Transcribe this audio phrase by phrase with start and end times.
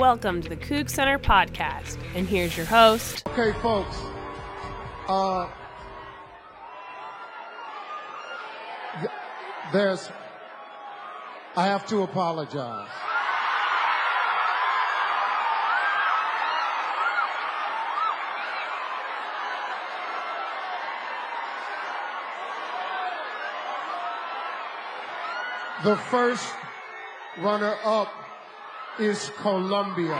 [0.00, 3.22] Welcome to the Coug Center podcast, and here's your host.
[3.28, 3.98] Okay, folks.
[5.06, 5.46] Uh,
[8.98, 9.10] th-
[9.74, 10.10] there's.
[11.54, 12.88] I have to apologize.
[25.84, 26.54] The first
[27.36, 28.10] runner up
[29.00, 30.14] is Colombia.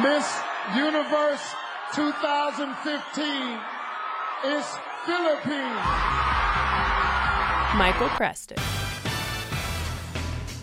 [0.00, 0.40] Miss
[0.76, 1.42] Universe
[1.92, 3.60] 2015
[4.44, 4.64] is
[5.04, 6.27] Philippines.
[7.78, 8.58] Michael Preston.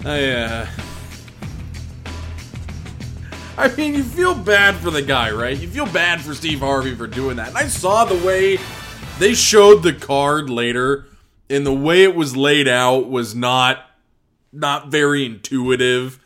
[0.03, 0.67] I, uh.
[3.57, 5.57] I mean, you feel bad for the guy, right?
[5.57, 7.47] You feel bad for Steve Harvey for doing that.
[7.47, 8.59] And I saw the way
[9.17, 11.05] they showed the card later,
[11.49, 13.85] and the way it was laid out was not
[14.51, 16.19] not very intuitive.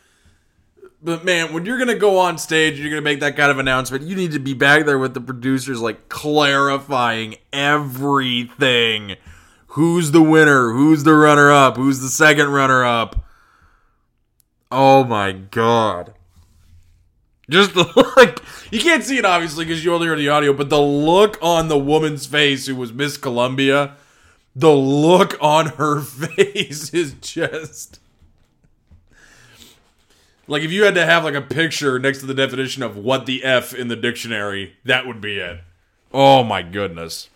[1.00, 3.60] But man, when you're gonna go on stage and you're gonna make that kind of
[3.60, 9.14] announcement, you need to be back there with the producers, like clarifying everything.
[9.74, 10.72] Who's the winner?
[10.72, 11.76] Who's the runner up?
[11.76, 13.24] Who's the second runner up?
[14.72, 16.12] Oh my god.
[17.48, 17.84] Just the
[18.16, 18.42] look.
[18.72, 21.68] You can't see it obviously because you only heard the audio, but the look on
[21.68, 23.94] the woman's face who was Miss Colombia,
[24.56, 28.00] the look on her face is just
[30.48, 33.26] like if you had to have like a picture next to the definition of what
[33.26, 35.60] the F in the dictionary, that would be it.
[36.12, 37.28] Oh my goodness.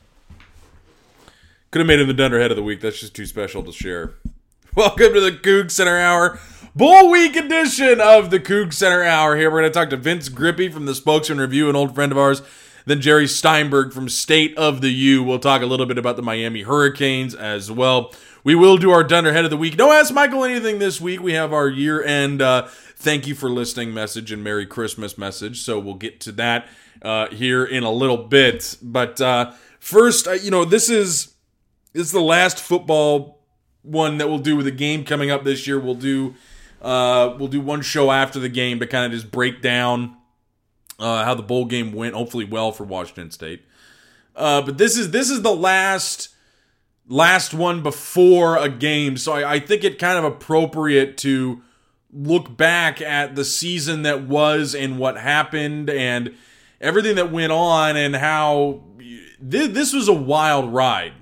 [1.75, 2.81] Could have made him the Dunderhead of the week.
[2.81, 4.15] That's just too special to share.
[4.77, 6.39] Welcome to the Coug Center Hour,
[6.73, 9.35] Bull Week edition of the Coug Center Hour.
[9.37, 12.13] Here we're going to talk to Vince Grippi from the Spokesman Review, an old friend
[12.13, 12.43] of ours.
[12.87, 15.25] Then Jerry Steinberg from State of the U.
[15.25, 18.15] We'll talk a little bit about the Miami Hurricanes as well.
[18.45, 19.77] We will do our Dunderhead of the week.
[19.77, 21.21] No Ask Michael anything this week.
[21.21, 25.63] We have our year end uh, thank you for listening message and Merry Christmas message.
[25.63, 26.69] So we'll get to that
[27.03, 28.77] uh, here in a little bit.
[28.81, 31.34] But uh, first, uh, you know, this is
[31.95, 33.41] this is the last football
[33.83, 35.79] one that we'll do with a game coming up this year.
[35.79, 36.35] We'll do
[36.83, 40.17] uh, we'll do one show after the game to kind of just break down
[40.99, 42.15] uh, how the bowl game went.
[42.15, 43.65] Hopefully, well for Washington State.
[44.37, 46.29] Uh, but this is this is the last
[47.09, 51.63] last one before a game, so I, I think it kind of appropriate to
[52.13, 56.35] look back at the season that was and what happened and
[56.81, 61.13] everything that went on and how th- this was a wild ride,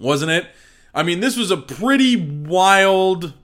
[0.00, 0.46] wasn't it?
[0.92, 3.34] I mean, this was a pretty wild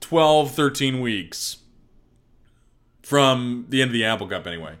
[0.00, 1.58] 12, 13 weeks
[3.02, 4.74] from the end of the Apple Cup, anyway.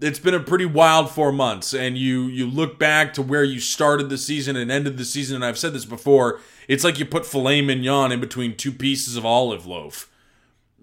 [0.00, 3.60] It's been a pretty wild four months, and you you look back to where you
[3.60, 6.40] started the season and ended the season, and I've said this before.
[6.68, 10.10] It's like you put filet mignon in between two pieces of olive loaf.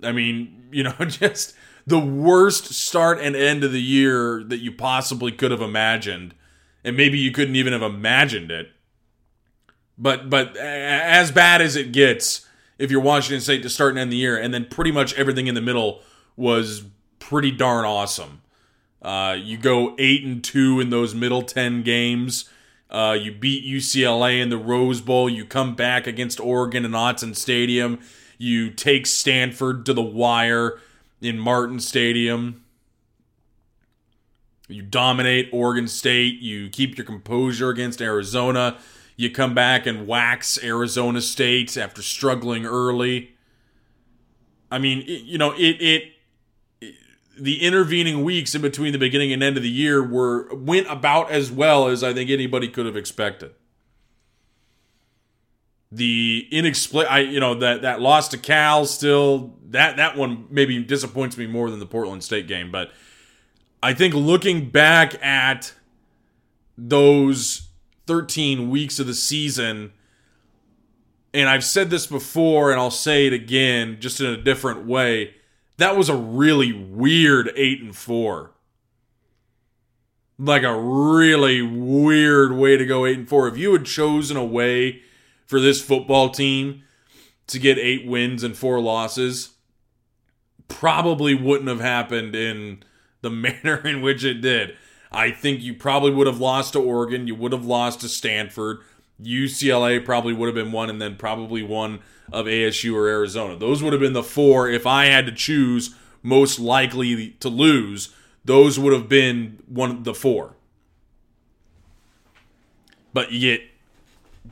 [0.03, 1.55] I mean, you know, just
[1.87, 6.35] the worst start and end of the year that you possibly could have imagined,
[6.87, 8.71] and maybe you couldn't even have imagined it.
[9.97, 12.47] But but as bad as it gets,
[12.79, 15.47] if you're Washington State to start and end the year, and then pretty much everything
[15.47, 16.01] in the middle
[16.37, 16.85] was
[17.19, 18.41] pretty darn awesome.
[19.01, 22.49] Uh, you go eight and two in those middle ten games.
[22.89, 25.29] Uh, you beat UCLA in the Rose Bowl.
[25.29, 27.99] You come back against Oregon in Autzen Stadium.
[28.37, 30.79] You take Stanford to the wire
[31.21, 32.63] in Martin Stadium.
[34.67, 36.39] You dominate Oregon State.
[36.39, 38.77] You keep your composure against Arizona.
[39.15, 43.31] You come back and wax Arizona State after struggling early.
[44.69, 46.11] I mean, it, you know, it, it
[46.81, 46.95] it
[47.39, 51.31] the intervening weeks in between the beginning and end of the year were went about
[51.31, 53.51] as well as I think anybody could have expected.
[55.89, 60.83] The inexplicable, I you know that that loss to Cal still that that one maybe
[60.83, 62.91] disappoints me more than the Portland State game, but
[63.87, 65.73] I think looking back at
[66.77, 67.69] those
[68.05, 69.93] 13 weeks of the season
[71.33, 75.35] and I've said this before and I'll say it again just in a different way.
[75.77, 78.51] That was a really weird 8 and 4.
[80.37, 83.47] Like a really weird way to go 8 and 4.
[83.47, 85.01] If you had chosen a way
[85.45, 86.83] for this football team
[87.47, 89.51] to get 8 wins and 4 losses,
[90.67, 92.83] probably wouldn't have happened in
[93.27, 94.75] the manner in which it did.
[95.11, 98.79] I think you probably would have lost to Oregon, you would have lost to Stanford,
[99.21, 101.99] UCLA probably would have been one, and then probably one
[102.31, 103.57] of ASU or Arizona.
[103.57, 108.13] Those would have been the four if I had to choose most likely to lose.
[108.45, 110.55] Those would have been one of the four.
[113.13, 113.67] But you get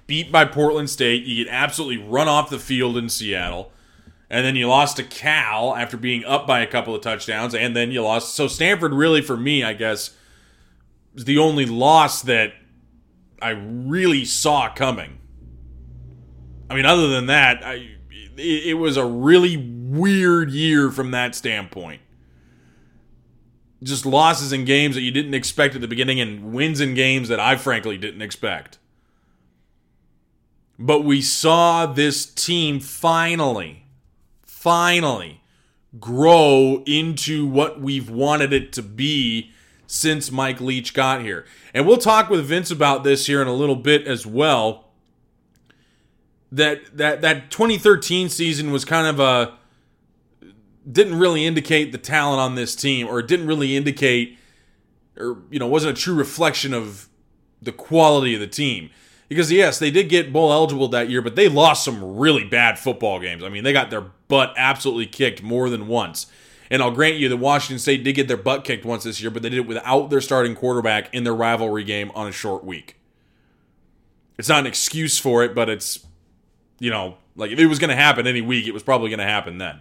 [0.07, 3.71] beat by Portland State, you get absolutely run off the field in Seattle,
[4.29, 7.75] and then you lost to Cal after being up by a couple of touchdowns, and
[7.75, 8.33] then you lost.
[8.33, 10.15] So Stanford, really, for me, I guess,
[11.15, 12.53] is the only loss that
[13.41, 15.19] I really saw coming.
[16.69, 17.95] I mean, other than that, I
[18.37, 22.01] it, it was a really weird year from that standpoint.
[23.83, 27.29] Just losses in games that you didn't expect at the beginning, and wins in games
[27.29, 28.79] that I frankly didn't expect.
[30.77, 33.84] But we saw this team finally,
[34.65, 35.39] finally
[35.99, 39.51] grow into what we've wanted it to be
[39.85, 41.45] since Mike Leach got here.
[41.71, 44.85] And we'll talk with Vince about this here in a little bit as well.
[46.51, 49.53] That that that 2013 season was kind of a
[50.91, 54.35] didn't really indicate the talent on this team or it didn't really indicate
[55.15, 57.07] or you know wasn't a true reflection of
[57.61, 58.89] the quality of the team
[59.27, 62.77] because yes they did get bowl eligible that year but they lost some really bad
[62.79, 66.27] football games i mean they got their butt absolutely kicked more than once
[66.69, 69.29] and I'll grant you that Washington State did get their butt kicked once this year,
[69.29, 72.63] but they did it without their starting quarterback in their rivalry game on a short
[72.63, 72.99] week.
[74.37, 76.05] It's not an excuse for it, but it's,
[76.79, 79.19] you know, like if it was going to happen any week, it was probably going
[79.19, 79.79] to happen then.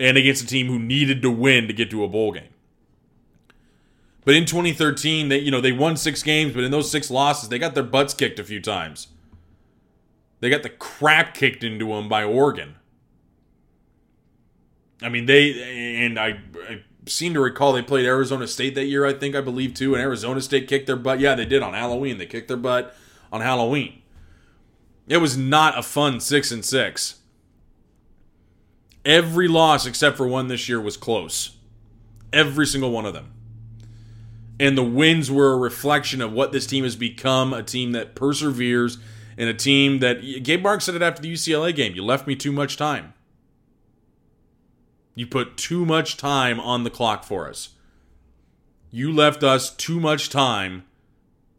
[0.00, 2.48] And against a team who needed to win to get to a bowl game.
[4.24, 7.48] But in 2013, they you know they won six games, but in those six losses,
[7.48, 9.08] they got their butts kicked a few times.
[10.40, 12.76] They got the crap kicked into them by Oregon.
[15.02, 19.04] I mean, they and I, I seem to recall they played Arizona State that year.
[19.04, 21.20] I think I believe too, and Arizona State kicked their butt.
[21.20, 22.18] Yeah, they did on Halloween.
[22.18, 22.94] They kicked their butt
[23.30, 24.02] on Halloween.
[25.06, 27.20] It was not a fun six and six.
[29.04, 31.56] Every loss except for one this year was close.
[32.32, 33.34] Every single one of them.
[34.60, 38.14] And the wins were a reflection of what this team has become a team that
[38.14, 38.98] perseveres
[39.36, 41.94] and a team that Gabe Mark said it after the UCLA game.
[41.94, 43.14] You left me too much time.
[45.14, 47.70] You put too much time on the clock for us.
[48.90, 50.84] You left us too much time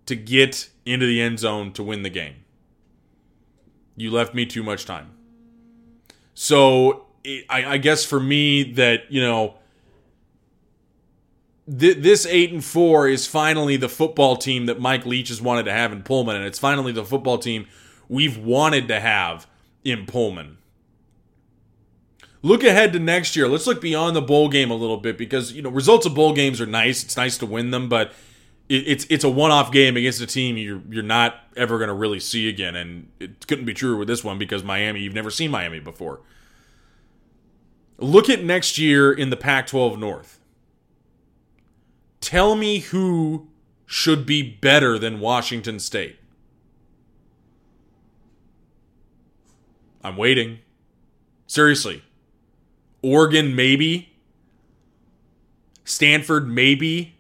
[0.06, 2.36] to get into the end zone to win the game.
[3.98, 5.12] You left me too much time.
[6.34, 7.08] So
[7.50, 9.56] I, I guess for me that you know
[11.68, 15.64] th- this eight and four is finally the football team that Mike Leach has wanted
[15.64, 17.68] to have in Pullman, and it's finally the football team
[18.08, 19.48] we've wanted to have
[19.84, 20.58] in Pullman
[22.46, 23.48] look ahead to next year.
[23.48, 26.34] Let's look beyond the bowl game a little bit because you know results of bowl
[26.34, 27.04] games are nice.
[27.04, 28.14] It's nice to win them, but
[28.70, 31.94] it, it's it's a one-off game against a team you're you're not ever going to
[31.94, 35.02] really see again, and it couldn't be true with this one because Miami.
[35.02, 36.22] You've never seen Miami before.
[37.98, 40.40] Look at next year in the Pac-12 North.
[42.26, 43.50] Tell me who
[43.86, 46.18] should be better than Washington State.
[50.04, 50.58] I'm waiting.
[51.46, 52.02] Seriously,
[53.04, 54.10] Oregon, maybe.
[55.84, 57.14] Stanford, maybe.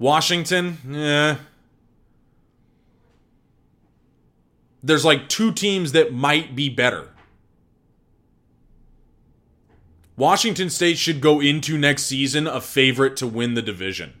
[0.00, 1.36] Washington, yeah.
[4.82, 7.13] There's like two teams that might be better.
[10.16, 14.14] Washington State should go into next season a favorite to win the division,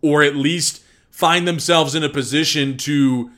[0.00, 3.30] or at least find themselves in a position to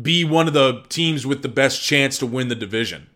[0.00, 3.08] be one of the teams with the best chance to win the division.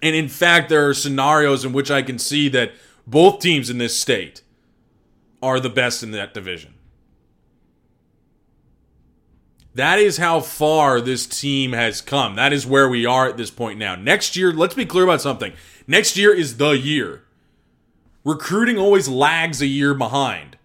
[0.00, 2.72] And in fact, there are scenarios in which I can see that
[3.06, 4.42] both teams in this state
[5.42, 6.74] are the best in that division.
[9.74, 12.36] That is how far this team has come.
[12.36, 13.94] That is where we are at this point now.
[13.94, 15.52] Next year, let's be clear about something.
[15.86, 17.22] Next year is the year.
[18.24, 20.58] Recruiting always lags a year behind.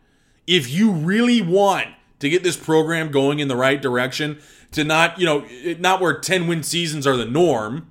[0.46, 1.88] If you really want
[2.20, 4.40] to get this program going in the right direction,
[4.72, 5.46] to not, you know,
[5.80, 7.90] not where 10 win seasons are the norm,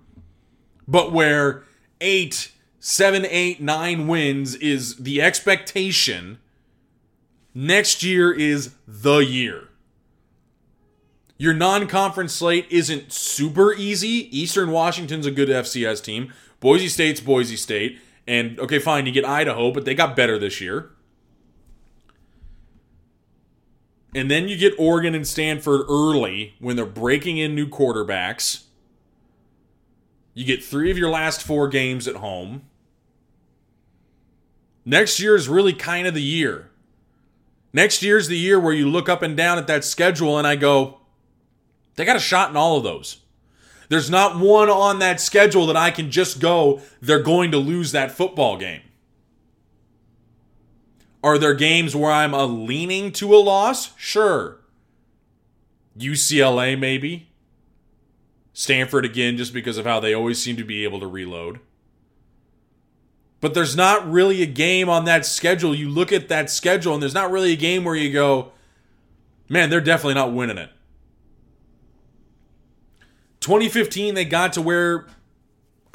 [0.86, 1.64] but where
[2.00, 6.38] eight, seven, eight, nine wins is the expectation,
[7.54, 9.65] next year is the year.
[11.38, 14.28] Your non conference slate isn't super easy.
[14.36, 16.32] Eastern Washington's a good FCS team.
[16.60, 17.98] Boise State's Boise State.
[18.26, 20.90] And okay, fine, you get Idaho, but they got better this year.
[24.14, 28.64] And then you get Oregon and Stanford early when they're breaking in new quarterbacks.
[30.32, 32.62] You get three of your last four games at home.
[34.86, 36.70] Next year is really kind of the year.
[37.72, 40.56] Next year's the year where you look up and down at that schedule and I
[40.56, 41.00] go,
[41.96, 43.18] they got a shot in all of those.
[43.88, 47.92] There's not one on that schedule that I can just go, they're going to lose
[47.92, 48.82] that football game.
[51.22, 53.96] Are there games where I'm a leaning to a loss?
[53.96, 54.58] Sure.
[55.98, 57.28] UCLA, maybe.
[58.52, 61.60] Stanford again, just because of how they always seem to be able to reload.
[63.40, 65.74] But there's not really a game on that schedule.
[65.74, 68.52] You look at that schedule, and there's not really a game where you go,
[69.48, 70.70] man, they're definitely not winning it.
[73.46, 75.06] 2015, they got to where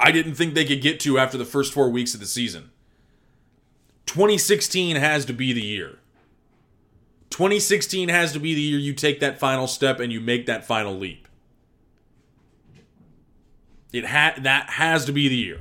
[0.00, 2.70] I didn't think they could get to after the first four weeks of the season.
[4.06, 5.98] 2016 has to be the year.
[7.28, 10.64] 2016 has to be the year you take that final step and you make that
[10.64, 11.28] final leap.
[13.92, 15.60] It ha- that has to be the year.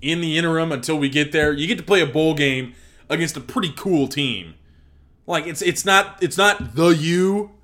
[0.00, 2.72] In the interim, until we get there, you get to play a bowl game
[3.10, 4.54] against a pretty cool team.
[5.26, 7.57] Like it's it's not it's not the U.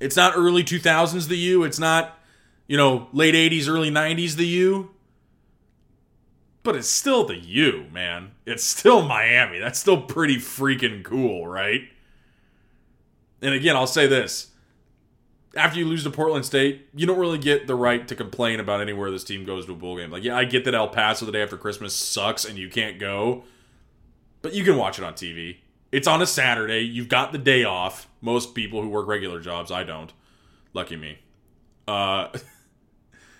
[0.00, 1.64] It's not early 2000s the U.
[1.64, 2.18] It's not
[2.66, 4.90] you know late 80s early 90s the U.
[6.62, 8.32] But it's still the U, man.
[8.44, 9.60] It's still Miami.
[9.60, 11.82] That's still pretty freaking cool, right?
[13.40, 14.50] And again, I'll say this
[15.56, 18.80] after you lose to Portland State, you don't really get the right to complain about
[18.80, 20.10] anywhere this team goes to a bowl game.
[20.10, 22.98] Like, yeah, I get that El Paso the day after Christmas sucks and you can't
[22.98, 23.44] go,
[24.42, 25.56] but you can watch it on TV.
[25.92, 26.80] It's on a Saturday.
[26.80, 28.08] You've got the day off.
[28.20, 30.12] Most people who work regular jobs, I don't.
[30.72, 31.18] Lucky me.
[31.86, 32.28] Uh,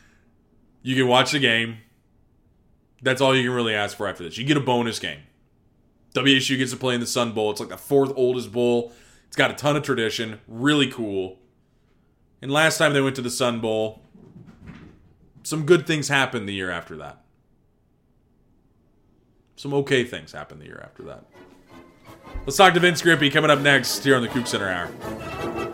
[0.82, 1.78] you can watch the game.
[3.02, 4.38] That's all you can really ask for after this.
[4.38, 5.20] You get a bonus game.
[6.14, 7.50] WSU gets to play in the Sun Bowl.
[7.50, 8.92] It's like the fourth oldest bowl.
[9.26, 10.40] It's got a ton of tradition.
[10.48, 11.38] Really cool.
[12.40, 14.02] And last time they went to the Sun Bowl,
[15.42, 17.22] some good things happened the year after that.
[19.56, 21.24] Some okay things happened the year after that.
[22.44, 25.65] Let's talk to Vince Grippi coming up next here on the Coug Center Hour.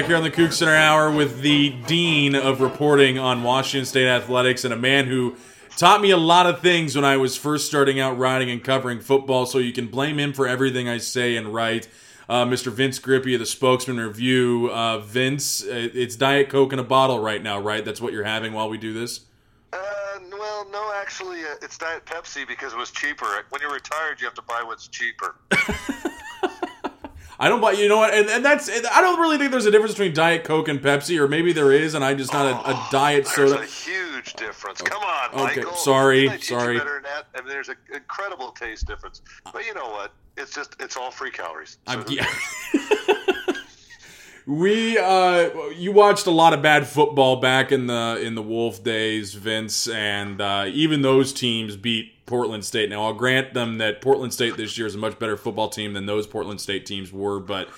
[0.00, 4.08] Back here on the Coug Center Hour with the dean of reporting on Washington State
[4.08, 5.36] athletics and a man who
[5.76, 9.00] taught me a lot of things when I was first starting out writing and covering
[9.00, 9.44] football.
[9.44, 11.86] So you can blame him for everything I say and write.
[12.30, 12.72] Uh, Mr.
[12.72, 14.70] Vince Grippi of the Spokesman Review.
[14.72, 17.84] Uh, Vince, uh, it's Diet Coke in a bottle right now, right?
[17.84, 19.26] That's what you're having while we do this.
[19.70, 19.78] Uh,
[20.30, 23.44] well, no, actually, uh, it's Diet Pepsi because it was cheaper.
[23.50, 25.34] When you're retired, you have to buy what's cheaper.
[27.40, 27.72] I don't buy.
[27.72, 28.12] You know what?
[28.12, 28.68] And, and that's.
[28.68, 31.72] I don't really think there's a difference between Diet Coke and Pepsi, or maybe there
[31.72, 33.62] is, and I'm just not a, a oh, diet There's soda.
[33.62, 34.82] a huge difference.
[34.82, 35.74] Come on, Okay, Michael.
[35.74, 36.76] sorry, sorry.
[36.78, 37.26] better than that?
[37.34, 39.22] I mean, there's an incredible taste difference.
[39.50, 40.12] But you know what?
[40.36, 41.78] It's just it's all free calories.
[41.88, 42.26] So I'm, yeah.
[44.46, 48.82] we uh you watched a lot of bad football back in the in the Wulff
[48.82, 52.90] days, Vince, and uh, even those teams beat Portland State.
[52.90, 55.92] Now I'll grant them that Portland State this year is a much better football team
[55.92, 57.68] than those Portland State teams were, but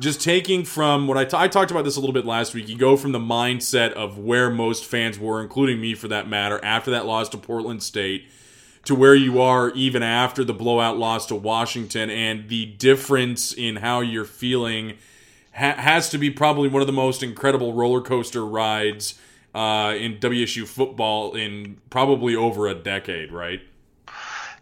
[0.00, 2.68] just taking from what I, t- I talked about this a little bit last week,
[2.68, 6.60] you go from the mindset of where most fans were, including me for that matter,
[6.64, 8.28] after that loss to Portland State,
[8.84, 13.76] to where you are even after the blowout loss to Washington, and the difference in
[13.76, 14.94] how you're feeling
[15.58, 19.18] ha- has to be probably one of the most incredible roller coaster rides
[19.54, 23.60] uh, in WSU football in probably over a decade, right?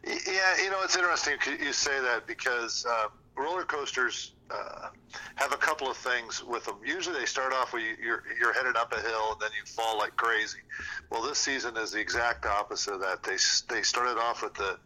[0.04, 4.90] Yeah, you know it's interesting you say that because uh, roller coasters uh,
[5.34, 6.76] have a couple of things with them.
[6.84, 9.66] Usually they start off where you, you're you're headed up a hill and then you
[9.66, 10.58] fall like crazy.
[11.10, 13.22] Well, this season is the exact opposite of that.
[13.24, 13.36] They
[13.68, 14.78] they started off with the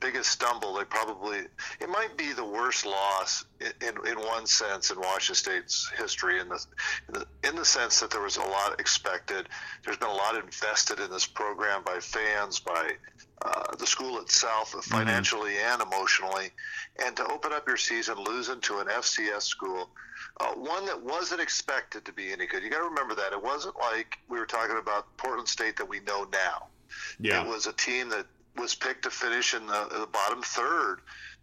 [0.00, 0.74] biggest stumble.
[0.74, 1.38] They probably
[1.80, 6.40] it might be the worst loss in in, in one sense in Washington State's history
[6.40, 6.64] in the,
[7.08, 9.48] in the in the sense that there was a lot expected.
[9.84, 12.92] There's been a lot invested in this program by fans by
[13.42, 16.50] uh, the school itself, financially and emotionally,
[17.04, 19.90] and to open up your season losing to an FCS school,
[20.40, 22.62] uh, one that wasn't expected to be any good.
[22.62, 25.88] You got to remember that it wasn't like we were talking about Portland State that
[25.88, 26.68] we know now.
[27.20, 27.42] Yeah.
[27.42, 28.26] It was a team that
[28.58, 31.00] was picked to finish in the, the bottom third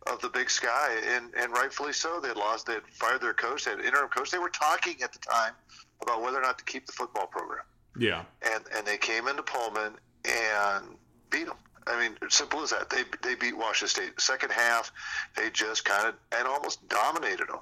[0.07, 2.19] of the Big Sky, and and rightfully so.
[2.19, 2.65] They had lost.
[2.65, 3.65] They had fired their coach.
[3.65, 4.31] They had interim coach.
[4.31, 5.53] They were talking at the time
[6.01, 7.63] about whether or not to keep the football program,
[7.97, 8.23] Yeah.
[8.53, 9.93] and and they came into Pullman
[10.25, 10.85] and
[11.29, 11.57] beat them.
[11.87, 12.89] I mean, simple as that.
[12.89, 14.21] They they beat Washington State.
[14.21, 14.91] Second half,
[15.35, 17.59] they just kind of and almost dominated them.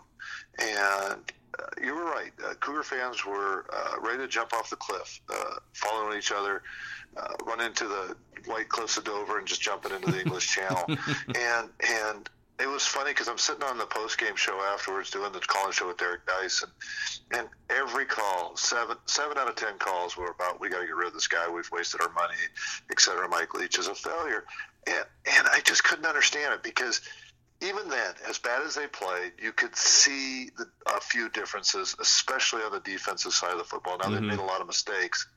[0.60, 2.32] And uh, you were right.
[2.46, 6.64] Uh, Cougar fans were uh, ready to jump off the cliff, uh, following each other,
[7.18, 10.86] uh, run into the White Cliffs of Dover, and just jumping into the English Channel.
[11.36, 12.30] And and
[12.62, 15.72] it was funny because I'm sitting on the post game show afterwards doing the calling
[15.72, 20.32] show with Derek Dice, and, and every call, seven seven out of ten calls were
[20.32, 22.36] about we got to get rid of this guy, we've wasted our money,
[22.92, 23.28] et cetera.
[23.28, 24.46] Mike Leach is a failure,
[24.88, 25.06] and
[25.38, 27.02] and I just couldn't understand it because
[27.62, 32.62] even then, as bad as they played, you could see the, a few differences, especially
[32.62, 33.98] on the defensive side of the football.
[33.98, 34.28] Now they mm-hmm.
[34.28, 35.28] made a lot of mistakes,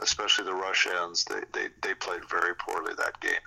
[0.00, 1.24] especially the rush ends.
[1.24, 3.40] They they they played very poorly that game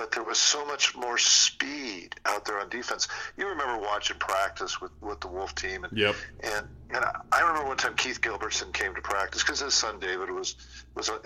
[0.00, 3.06] but there was so much more speed out there on defense.
[3.36, 6.14] You remember watching practice with, with the Wulff team, and Yep.
[6.42, 10.30] and and I- remember one time Keith Gilbertson came to practice because his son David
[10.30, 10.56] was
[10.94, 11.18] was on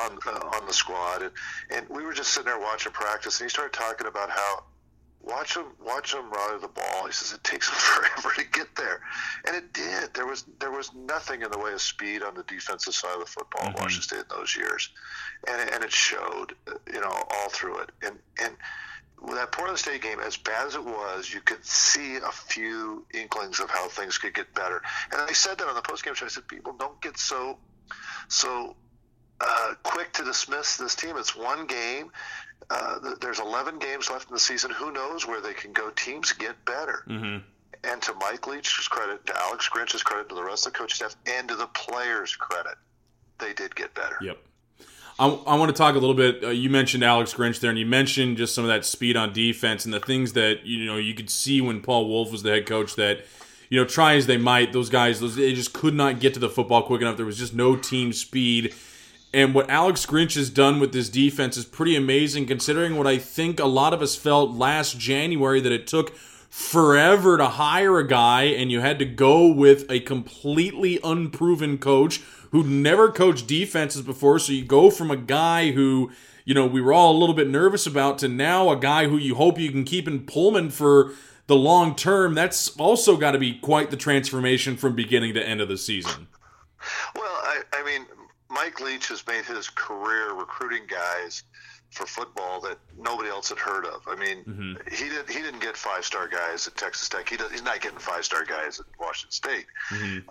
[0.00, 1.32] on, uh, on the squad, and
[1.74, 4.62] and we were just sitting there watching practice, and he started talking about how
[5.26, 7.06] watch him watch him rally the ball.
[7.06, 9.00] He says it takes him forever to get there,
[9.46, 10.14] and it did.
[10.14, 13.20] There was there was nothing in the way of speed on the defensive side of
[13.20, 14.90] the football in Washington State in those years,
[15.48, 16.54] and and it showed,
[16.92, 17.90] you know, all through it.
[18.02, 18.56] And and
[19.34, 23.60] that Portland State game, as bad as it was, you could see a few inklings
[23.60, 24.82] of how things could get better.
[25.10, 26.26] And I said that on the postgame show.
[26.26, 27.56] I said, people don't get so
[28.28, 28.76] so
[29.40, 31.16] uh, quick to dismiss this team.
[31.16, 32.10] It's one game.
[32.68, 34.70] Uh, there's 11 games left in the season.
[34.72, 35.90] Who knows where they can go?
[35.90, 37.04] Teams get better.
[37.08, 37.38] Mm-hmm.
[37.84, 40.96] And to Mike Leach's credit, to Alex Grinch's credit, to the rest of the coaching
[40.96, 42.74] staff, and to the players' credit,
[43.38, 44.16] they did get better.
[44.20, 44.38] Yep.
[45.18, 46.42] I, I want to talk a little bit.
[46.42, 49.32] Uh, you mentioned Alex Grinch there, and you mentioned just some of that speed on
[49.32, 52.50] defense and the things that you know you could see when Paul Wulff was the
[52.50, 52.96] head coach.
[52.96, 53.24] That
[53.68, 56.40] you know, try as they might, those guys, those they just could not get to
[56.40, 57.16] the football quick enough.
[57.16, 58.74] There was just no team speed.
[59.36, 63.18] And what Alex Grinch has done with this defense is pretty amazing, considering what I
[63.18, 66.16] think a lot of us felt last January that it took
[66.48, 72.22] forever to hire a guy and you had to go with a completely unproven coach
[72.50, 74.38] who'd never coached defenses before.
[74.38, 76.10] So you go from a guy who,
[76.46, 79.18] you know, we were all a little bit nervous about to now a guy who
[79.18, 81.12] you hope you can keep in Pullman for
[81.46, 82.32] the long term.
[82.32, 86.28] That's also got to be quite the transformation from beginning to end of the season.
[87.14, 88.06] Well, I, I mean,
[88.48, 91.42] Mike Leach has made his career recruiting guys
[91.90, 94.02] for football that nobody else had heard of.
[94.08, 97.28] I mean, he did he didn't get five star guys at Texas Tech.
[97.28, 99.66] He does, he's not getting five star guys at Washington State,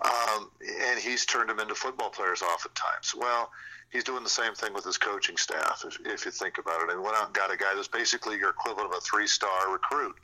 [0.04, 0.50] um,
[0.82, 3.14] and he's turned them into football players oftentimes.
[3.16, 3.50] Well.
[3.96, 6.90] He's doing the same thing with his coaching staff, if, if you think about it.
[6.92, 10.14] And went out and got a guy that's basically your equivalent of a three-star recruit.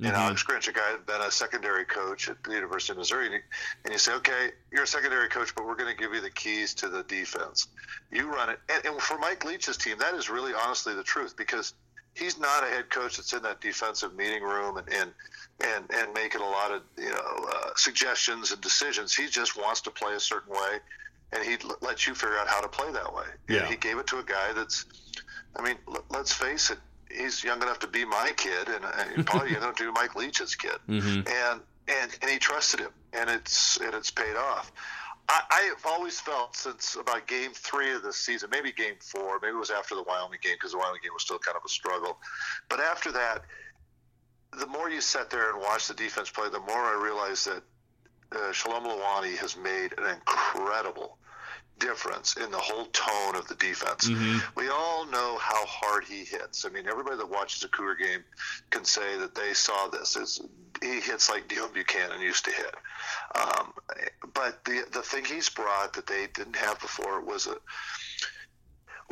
[0.00, 2.98] And Alex Grinch, a guy that had been a secondary coach at the University of
[2.98, 3.40] Missouri, and, he,
[3.86, 6.28] and you say, okay, you're a secondary coach, but we're going to give you the
[6.28, 7.68] keys to the defense.
[8.10, 8.60] You run it.
[8.68, 11.72] And, and for Mike Leach's team, that is really honestly the truth because
[12.14, 15.10] he's not a head coach that's in that defensive meeting room and and
[15.64, 19.14] and, and making a lot of you know uh, suggestions and decisions.
[19.14, 20.78] He just wants to play a certain way,
[21.32, 23.24] and he l- lets you figure out how to play that way.
[23.48, 23.60] Yeah.
[23.60, 24.84] And he gave it to a guy that's,
[25.56, 26.78] I mean, l- let's face it,
[27.10, 28.84] he's young enough to be my kid, and,
[29.16, 32.90] and probably young enough to be Mike Leach's kid, and and and he trusted him,
[33.12, 34.72] and it's and it's paid off.
[35.28, 35.40] I,
[35.76, 39.58] I've always felt since about game three of this season, maybe game four, maybe it
[39.58, 42.18] was after the Wyoming game because the Wyoming game was still kind of a struggle.
[42.68, 43.42] But after that,
[44.58, 47.62] the more you sat there and watched the defense play, the more I realized that
[48.32, 51.18] uh, Shalom Luani has made an incredible
[51.78, 54.08] difference in the whole tone of the defense.
[54.56, 56.64] We all know how hard he hits.
[56.64, 58.24] I mean, everybody that watches a Cougar game
[58.70, 60.16] can say that they saw this.
[60.16, 60.40] It's,
[60.80, 62.74] he hits like Deone Bucannon used to hit.
[63.34, 63.72] Um,
[64.34, 67.56] but the the thing he's brought that they didn't have before was a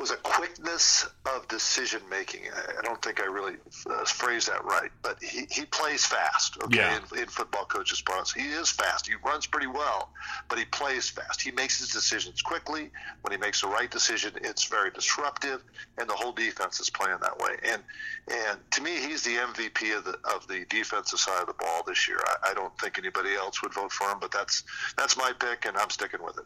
[0.01, 2.41] was a quickness of decision making.
[2.79, 3.57] I don't think I really
[3.89, 6.57] uh, phrased that right, but he, he plays fast.
[6.65, 6.99] Okay, Yeah.
[7.13, 9.07] in, in football coaches' parlance, he is fast.
[9.07, 10.11] He runs pretty well,
[10.49, 11.43] but he plays fast.
[11.43, 12.91] He makes his decisions quickly.
[13.23, 15.63] When he makes the right decision, it's very disruptive,
[15.99, 17.57] and the whole defense is playing that way.
[17.65, 17.83] And
[18.29, 21.83] and to me, he's the MVP of the of the defensive side of the ball
[21.87, 22.19] this year.
[22.43, 24.65] I, I don't think anybody else would vote for him, but that's
[24.97, 26.45] that's my pick, and I'm sticking with it.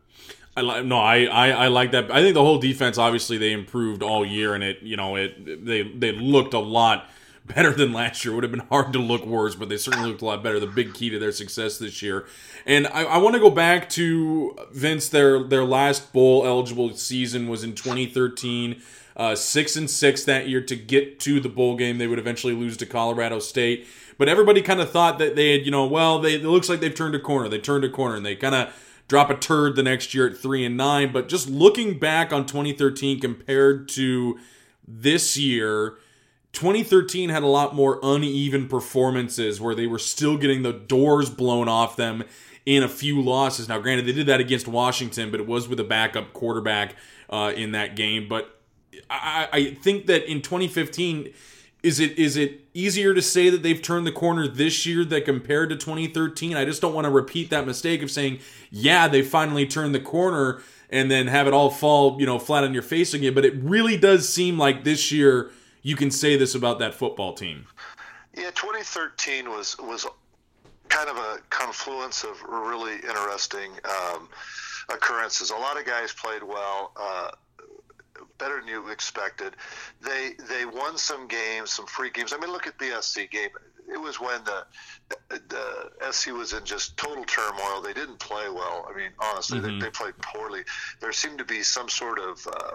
[0.57, 2.11] I like no, I, I I like that.
[2.11, 5.65] I think the whole defense obviously they improved all year, and it you know it
[5.67, 7.11] they they looked a lot
[7.45, 8.33] better than last year.
[8.33, 10.59] It would have been hard to look worse, but they certainly looked a lot better.
[10.59, 12.25] The big key to their success this year.
[12.65, 15.11] And I, I want to go back to Vince.
[15.11, 18.81] Their their last bowl eligible season was in 2013.
[19.17, 21.99] Uh, six and six that year to get to the bowl game.
[21.99, 23.87] They would eventually lose to Colorado State.
[24.19, 26.81] But everybody kind of thought that they had, you know, well, they, it looks like
[26.81, 27.49] they've turned a corner.
[27.49, 28.75] They turned a corner, and they kind of
[29.09, 31.13] drop a turd the next year at three and nine.
[31.13, 34.39] But just looking back on 2013 compared to
[34.87, 35.99] this year,
[36.53, 41.69] 2013 had a lot more uneven performances where they were still getting the doors blown
[41.69, 42.25] off them
[42.65, 43.69] in a few losses.
[43.69, 46.97] Now, granted, they did that against Washington, but it was with a backup quarterback
[47.29, 48.29] uh, in that game.
[48.29, 48.61] But
[49.11, 51.33] I, I think that in 2015,
[51.85, 55.27] is it is it easier to say that they've turned the corner this year that
[55.27, 56.57] compared to 2013?
[56.57, 58.39] I just don't want to repeat that mistake of saying,
[58.71, 62.65] yeah, they finally turned the corner and then have it all fall, you know, flat
[62.65, 63.35] on your face again.
[63.35, 65.51] But it really does seem like this year
[65.83, 67.67] you can say this about that football team.
[68.35, 70.07] Yeah, 2013 was was
[70.89, 74.29] kind of a confluence of really interesting um,
[74.89, 75.51] occurrences.
[75.51, 76.93] A lot of guys played well.
[76.97, 77.31] Uh,
[78.45, 79.57] better than you expected.
[80.03, 82.33] They they won some games, some free games.
[82.33, 83.51] I mean, look at the SC game.
[83.91, 84.67] It was when the
[85.29, 87.81] the SC was in just total turmoil.
[87.83, 88.87] They didn't play well.
[88.91, 89.79] I mean, honestly, mm-hmm.
[89.79, 90.63] they, they, played poorly.
[91.01, 92.73] There seemed to be some sort of uh,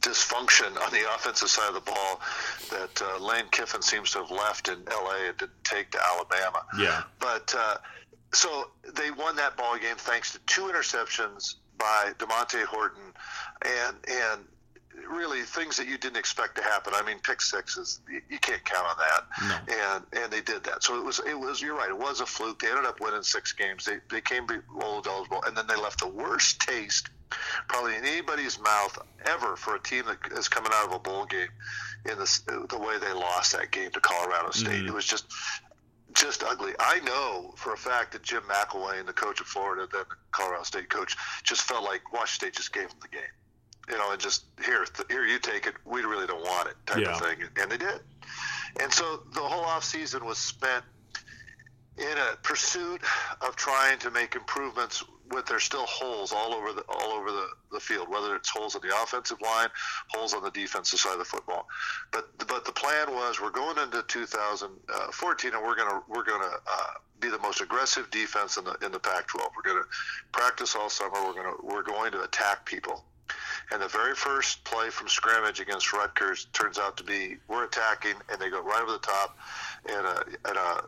[0.00, 2.20] dysfunction on the offensive side of the ball
[2.70, 6.64] that uh, Lane Kiffin seems to have left in LA and didn't take to Alabama.
[6.78, 7.52] Yeah, but.
[7.56, 7.76] Uh,
[8.30, 13.14] so they won that ball game thanks to two interceptions by Damante Horton
[13.64, 14.44] and and
[15.10, 16.92] really things that you didn't expect to happen.
[16.94, 19.24] I mean, pick sixes, you, you can't count on that.
[19.48, 19.74] No.
[19.74, 20.82] And and they did that.
[20.82, 21.90] So it was it was you're right.
[21.90, 22.60] It was a fluke.
[22.60, 23.84] They ended up winning six games.
[23.84, 27.08] They they came bowl eligible, and then they left the worst taste
[27.68, 31.26] probably in anybody's mouth ever for a team that is coming out of a bowl
[31.26, 31.48] game
[32.10, 34.70] in this the way they lost that game to Colorado State.
[34.70, 34.88] Mm-hmm.
[34.88, 35.26] It was just
[36.14, 36.72] just ugly.
[36.80, 40.64] I know for a fact that Jim McElwain, the coach of Florida, then the Colorado
[40.64, 43.22] State coach, just felt like Washington State just gave them the game
[43.90, 45.74] you know, and just here, here you take it.
[45.84, 47.14] We really don't want it, type yeah.
[47.14, 48.00] of thing, and they did.
[48.80, 50.84] And so the whole off season was spent
[51.98, 53.00] in a pursuit
[53.40, 57.46] of trying to make improvements with there's still holes all over the all over the,
[57.72, 59.68] the field, whether it's holes on the offensive line,
[60.08, 61.66] holes on the defensive side of the football.
[62.12, 66.92] But but the plan was we're going into 2014 and we're gonna we're gonna uh,
[67.20, 69.40] be the most aggressive defense in the in the Pac-12.
[69.56, 69.86] We're gonna
[70.32, 71.24] practice all summer.
[71.26, 73.04] We're gonna we're going to attack people.
[73.70, 78.14] And the very first play from scrimmage against Rutgers turns out to be we're attacking,
[78.30, 79.36] and they go right over the top,
[79.88, 80.82] and a, and a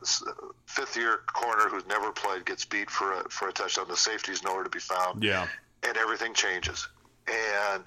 [0.66, 3.86] fifth year corner who's never played gets beat for a for a touchdown.
[3.88, 5.22] The safety's nowhere to be found.
[5.22, 5.46] Yeah,
[5.82, 6.88] and everything changes
[7.30, 7.84] and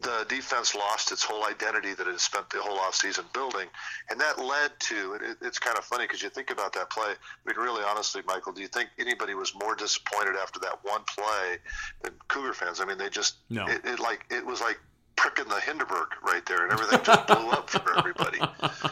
[0.00, 3.66] the, defense lost its whole identity that it had spent the whole offseason building.
[4.10, 7.10] And that led to, it, it's kind of funny because you think about that play.
[7.10, 11.02] I mean, really, honestly, Michael, do you think anybody was more disappointed after that one
[11.04, 11.58] play
[12.02, 12.80] than Cougar fans?
[12.80, 13.66] I mean, they just, no.
[13.66, 14.80] it, it like, it was like
[15.16, 18.40] pricking the Hindenburg right there, and everything just blew up for everybody.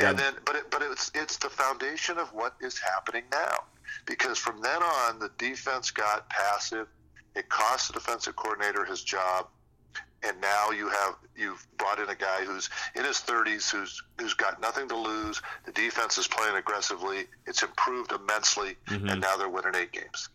[0.00, 0.10] Yeah.
[0.10, 3.58] And then, but it, but it's it's the foundation of what is happening now,
[4.06, 6.88] because from then on, the defense got passive
[7.34, 9.48] it cost the defensive coordinator his job,
[10.22, 14.34] and now you have you've brought in a guy who's in his 30s, who's who's
[14.34, 15.42] got nothing to lose.
[15.66, 17.24] The defense is playing aggressively.
[17.46, 19.08] It's improved immensely, mm-hmm.
[19.08, 20.28] and now they're winning eight games.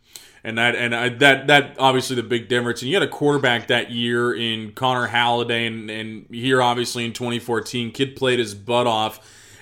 [0.43, 2.81] And that and I, that that obviously the big difference.
[2.81, 7.13] And you had a quarterback that year in Connor Halliday, and, and here obviously in
[7.13, 9.19] 2014, kid played his butt off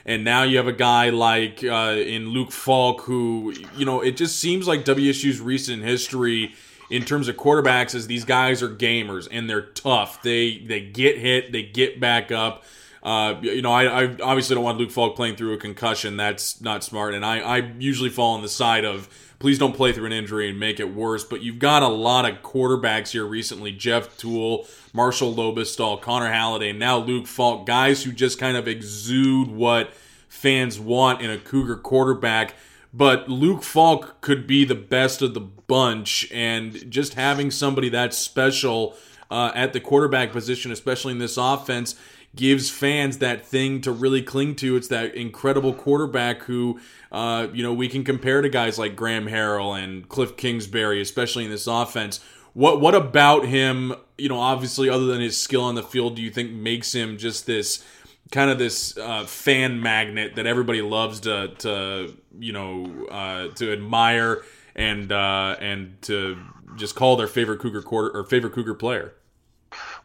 [0.07, 4.15] and now you have a guy like uh, in Luke Falk, who you know it
[4.15, 6.55] just seems like WSU's recent history
[6.89, 10.21] in terms of quarterbacks is these guys are gamers and they're tough.
[10.21, 12.63] They they get hit, they get back up.
[13.03, 16.17] Uh, you know, I, I, obviously don't want Luke Falk playing through a concussion.
[16.17, 17.13] That's not smart.
[17.13, 19.07] And I, I usually fall on the side of
[19.39, 21.23] please don't play through an injury and make it worse.
[21.23, 26.73] But you've got a lot of quarterbacks here recently Jeff Tuel, Marshall Lobbestael, Connor Halliday,
[26.73, 29.93] now Luke Falk, guys who just kind of exude what
[30.27, 32.55] fans want in a Cougar quarterback
[32.93, 38.13] but Luke Falk could be the best of the bunch, and just having somebody that
[38.13, 38.95] special
[39.29, 41.95] uh, at the quarterback position, especially in this offense,
[42.35, 44.75] gives fans that thing to really cling to.
[44.75, 46.79] It's that incredible quarterback who,
[47.11, 51.45] uh, you know, we can compare to guys like Graham Harrell and Cliff Kingsbury, especially
[51.45, 52.19] in this offense.
[52.53, 53.93] What what about him?
[54.17, 57.17] You know, obviously, other than his skill on the field, do you think makes him
[57.17, 57.83] just this?
[58.29, 63.71] kind of this uh, fan magnet that everybody loves to to you know uh, to
[63.71, 64.43] admire
[64.77, 66.37] and uh, and to
[66.75, 69.15] just call their favorite Cougar quarter or favorite Cougar player.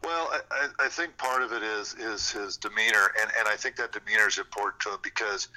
[0.03, 3.77] Well, I, I think part of it is is his demeanor, and, and I think
[3.77, 5.47] that demeanor is important to him because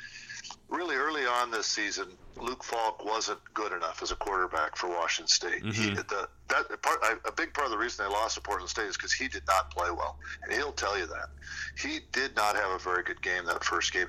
[0.68, 2.08] really early on this season,
[2.40, 5.62] Luke Falk wasn't good enough as a quarterback for Washington State.
[5.64, 5.70] Mm-hmm.
[5.70, 8.86] He, the, that part, a big part of the reason they lost to Portland State
[8.86, 11.28] is because he did not play well, and he'll tell you that
[11.76, 14.06] he did not have a very good game that first game.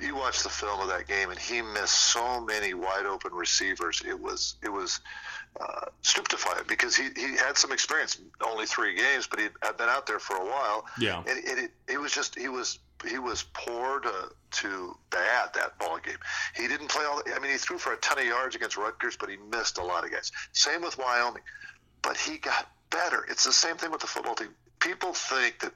[0.00, 4.02] You watch the film of that game, and he missed so many wide open receivers.
[4.06, 5.00] It was it was
[5.60, 9.88] uh, stupefying because he, he had some experience, only three games, but he had been
[9.88, 10.86] out there for a while.
[10.98, 15.54] Yeah, and it, it, it was just he was he was poor to to bad
[15.54, 16.18] that ball game.
[16.54, 17.22] He didn't play all.
[17.24, 19.78] The, I mean, he threw for a ton of yards against Rutgers, but he missed
[19.78, 20.32] a lot of guys.
[20.52, 21.42] Same with Wyoming,
[22.02, 23.24] but he got better.
[23.28, 24.54] It's the same thing with the football team.
[24.78, 25.72] People think that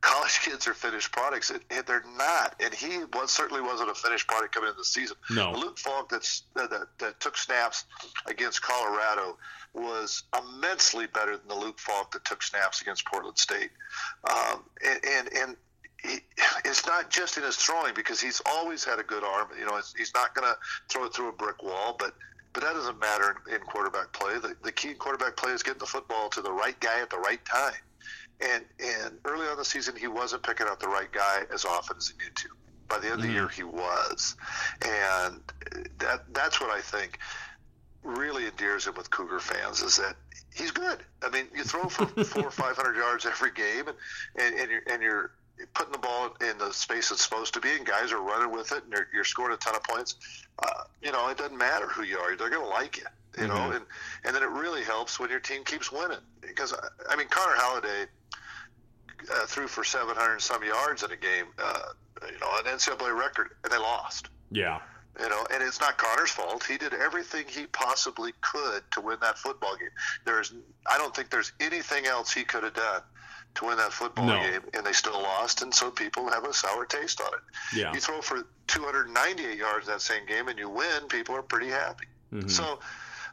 [0.00, 2.54] college kids are finished products, and, they're not.
[2.62, 5.16] And he was certainly wasn't a finished product coming into the season.
[5.30, 7.84] No, Luke Falk that's, that, that that took snaps
[8.26, 9.36] against Colorado
[9.74, 13.70] was immensely better than the Luke Falk that took snaps against Portland State.
[14.28, 15.56] Um, and, and and
[16.02, 16.18] he,
[16.64, 19.48] it's not just in his throwing because he's always had a good arm.
[19.58, 20.56] You know, he's not going to
[20.88, 22.14] throw it through a brick wall, but
[22.54, 24.38] but that doesn't matter in, in quarterback play.
[24.38, 27.10] The, the key in quarterback play is getting the football to the right guy at
[27.10, 27.74] the right time.
[28.40, 31.96] And and early on the season, he wasn't picking out the right guy as often
[31.96, 32.48] as he needed to.
[32.88, 33.36] By the end of the mm-hmm.
[33.36, 34.36] year, he was,
[34.82, 35.40] and
[35.98, 37.18] that that's what I think
[38.02, 40.16] really endears him with Cougar fans is that
[40.54, 40.98] he's good.
[41.22, 43.96] I mean, you throw for four or five hundred yards every game, and
[44.36, 45.32] and, and you're and you're
[45.74, 48.72] putting the ball in the space it's supposed to be, and guys are running with
[48.72, 50.14] it, and you're, you're scoring a ton of points.
[50.60, 53.04] Uh, you know, it doesn't matter who you are; they're going to like you.
[53.36, 53.54] You mm-hmm.
[53.54, 53.84] know, and
[54.24, 56.74] and then it really helps when your team keeps winning because
[57.08, 58.06] I mean Connor Halliday
[59.32, 61.80] uh, threw for 700 some yards in a game, uh,
[62.26, 64.28] you know, an NCAA record, and they lost.
[64.50, 64.80] Yeah.
[65.20, 66.64] You know, and it's not Connor's fault.
[66.64, 69.88] He did everything he possibly could to win that football game.
[70.24, 70.54] There's,
[70.88, 73.02] I don't think there's anything else he could have done
[73.56, 74.40] to win that football no.
[74.40, 77.76] game, and they still lost, and so people have a sour taste on it.
[77.76, 77.92] Yeah.
[77.92, 82.06] You throw for 298 yards that same game, and you win, people are pretty happy.
[82.32, 82.48] Mm-hmm.
[82.48, 82.78] So,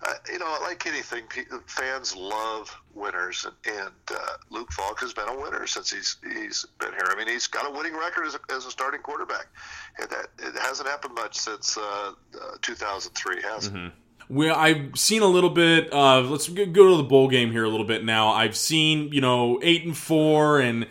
[0.02, 1.24] uh, you know, like anything,
[1.68, 6.66] fans love winners, and, and uh, Luke Falk has been a winner since he's he's
[6.80, 7.08] been here.
[7.10, 9.48] I mean, he's got a winning record as a, as a starting quarterback,
[10.00, 12.12] and that it hasn't happened much since uh,
[12.62, 13.88] 2003, has mm-hmm.
[14.28, 17.70] Where I've seen a little bit of let's go to the bowl game here a
[17.70, 18.30] little bit now.
[18.30, 20.88] I've seen you know eight and four, and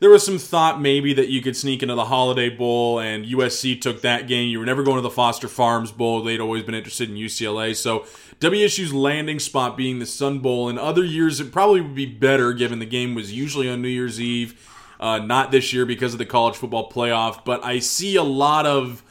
[0.00, 3.80] there was some thought maybe that you could sneak into the Holiday Bowl, and USC
[3.80, 4.48] took that game.
[4.48, 6.22] You were never going to the Foster Farms Bowl.
[6.22, 8.00] They'd always been interested in UCLA, so
[8.40, 10.68] WSU's landing spot being the Sun Bowl.
[10.68, 13.88] In other years, it probably would be better given the game was usually on New
[13.88, 14.64] Year's Eve.
[15.00, 18.66] Uh, not this year because of the college football playoff, but I see a lot
[18.66, 19.04] of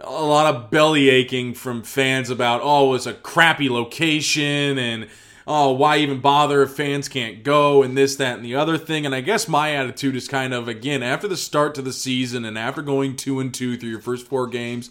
[0.00, 5.08] a lot of belly aching from fans about oh it's a crappy location and
[5.48, 9.04] oh why even bother if fans can't go and this that and the other thing
[9.06, 12.44] and i guess my attitude is kind of again after the start to the season
[12.44, 14.90] and after going two and two through your first four games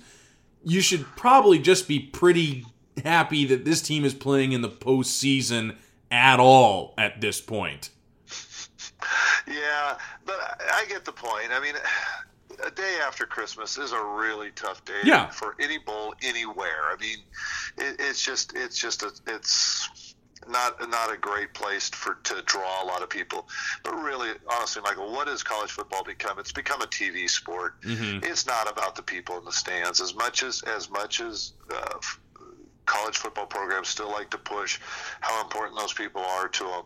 [0.63, 2.65] you should probably just be pretty
[3.05, 5.75] happy that this team is playing in the postseason
[6.09, 7.91] at all at this point
[9.47, 10.35] yeah but
[10.73, 11.75] i get the point i mean
[12.65, 15.27] a day after Christmas is a really tough day yeah.
[15.27, 16.85] for any bowl anywhere.
[16.89, 17.19] I mean,
[17.77, 20.06] it, it's just it's just a, it's
[20.49, 23.47] not not a great place for to draw a lot of people.
[23.83, 26.39] But really, honestly, Michael, what has college football become?
[26.39, 27.81] It's become a TV sport.
[27.81, 28.23] Mm-hmm.
[28.23, 31.53] It's not about the people in the stands as much as as much as.
[31.73, 31.99] Uh,
[32.87, 34.79] college football programs still like to push
[35.21, 36.83] how important those people are to them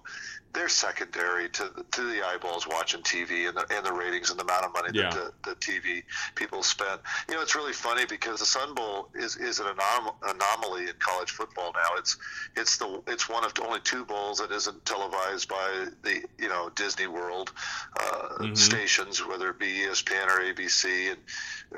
[0.54, 4.40] they're secondary to the, to the eyeballs watching TV and the, and the ratings and
[4.40, 5.10] the amount of money yeah.
[5.10, 6.04] that the, the TV
[6.36, 7.00] people spend.
[7.30, 10.94] You know, it's really funny because the Sun Bowl is, is an anom- anomaly in
[11.00, 11.98] college football now.
[11.98, 12.18] It's
[12.56, 16.70] it's the it's one of only two bowls that isn't televised by the you know
[16.76, 17.52] Disney World
[18.00, 18.56] uh, mm-hmm.
[18.56, 21.20] stations, whether it be ESPN or ABC, and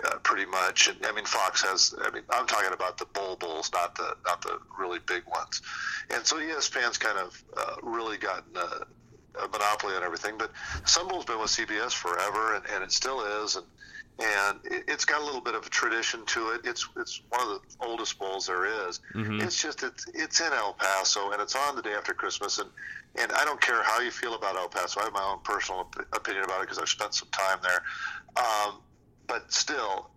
[0.06, 0.90] uh, pretty much.
[0.90, 1.94] And I mean, Fox has.
[2.02, 5.62] I mean, I'm talking about the bowl bowls, not the not the really big ones.
[6.10, 10.36] And so ESPN's kind of uh, really gotten a, a, monopoly on everything.
[10.38, 10.52] But
[10.86, 13.56] Sun Bowl's been with CBS forever, and, and it still is.
[13.56, 13.66] And
[14.20, 16.62] and it, has got a little bit of a tradition to it.
[16.66, 19.00] It's it's one of the oldest bowls there is.
[19.16, 19.42] Mm-hmm.
[19.42, 22.60] It's just it's it's in El Paso, and it's on the day after Christmas.
[22.60, 22.70] And
[23.16, 25.00] and I don't care how you feel about El Paso.
[25.00, 27.84] I have my own personal op- opinion about it because I've spent some time there.
[28.38, 28.82] Um,
[29.26, 30.10] but still,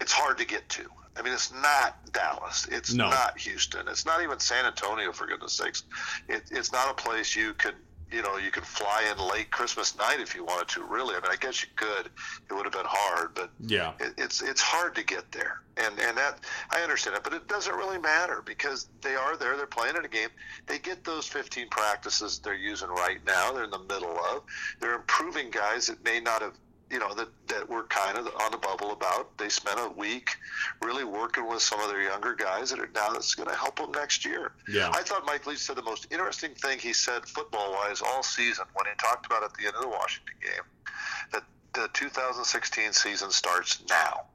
[0.00, 0.88] it's hard to get to.
[1.16, 2.66] I mean, it's not Dallas.
[2.70, 3.08] It's no.
[3.08, 3.86] not Houston.
[3.88, 5.84] It's not even San Antonio, for goodness sakes.
[6.28, 7.74] It, it's not a place you could
[8.14, 10.84] you know, you could fly in late Christmas night if you wanted to.
[10.84, 12.06] Really, I mean, I guess you could.
[12.48, 13.92] It would have been hard, but Yeah.
[13.98, 16.38] it, it's it's hard to get there, and and that
[16.70, 19.56] I understand it, but it doesn't really matter because they are there.
[19.56, 20.28] They're playing in a game.
[20.66, 23.52] They get those 15 practices they're using right now.
[23.52, 24.44] They're in the middle of.
[24.78, 26.54] They're improving guys that may not have.
[26.90, 29.36] You know that that we're kind of on the bubble about.
[29.38, 30.36] They spent a week
[30.82, 33.76] really working with some of their younger guys that are now that's going to help
[33.76, 34.52] them next year.
[34.68, 34.90] Yeah.
[34.92, 38.66] I thought Mike Leach said the most interesting thing he said football wise all season
[38.74, 40.92] when he talked about at the end of the Washington game
[41.32, 44.26] that the 2016 season starts now.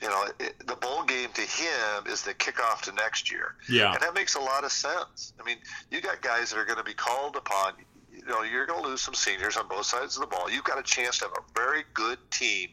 [0.00, 3.54] You know, it, the bowl game to him is the kickoff to next year.
[3.68, 3.92] Yeah.
[3.92, 5.32] And that makes a lot of sense.
[5.40, 5.58] I mean,
[5.92, 7.74] you got guys that are going to be called upon.
[8.24, 10.48] You know, you're going to lose some seniors on both sides of the ball.
[10.50, 12.68] You've got a chance to have a very good team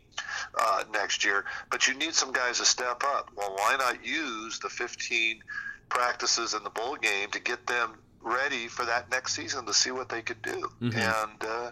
[0.59, 3.29] uh, next year, but you need some guys to step up.
[3.35, 5.41] Well, why not use the 15
[5.89, 9.91] practices in the bowl game to get them ready for that next season to see
[9.91, 10.69] what they could do?
[10.81, 10.93] Mhm.
[10.95, 11.71] And uh,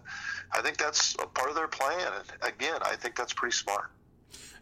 [0.52, 2.12] I think that's a part of their plan.
[2.16, 3.92] And again, I think that's pretty smart.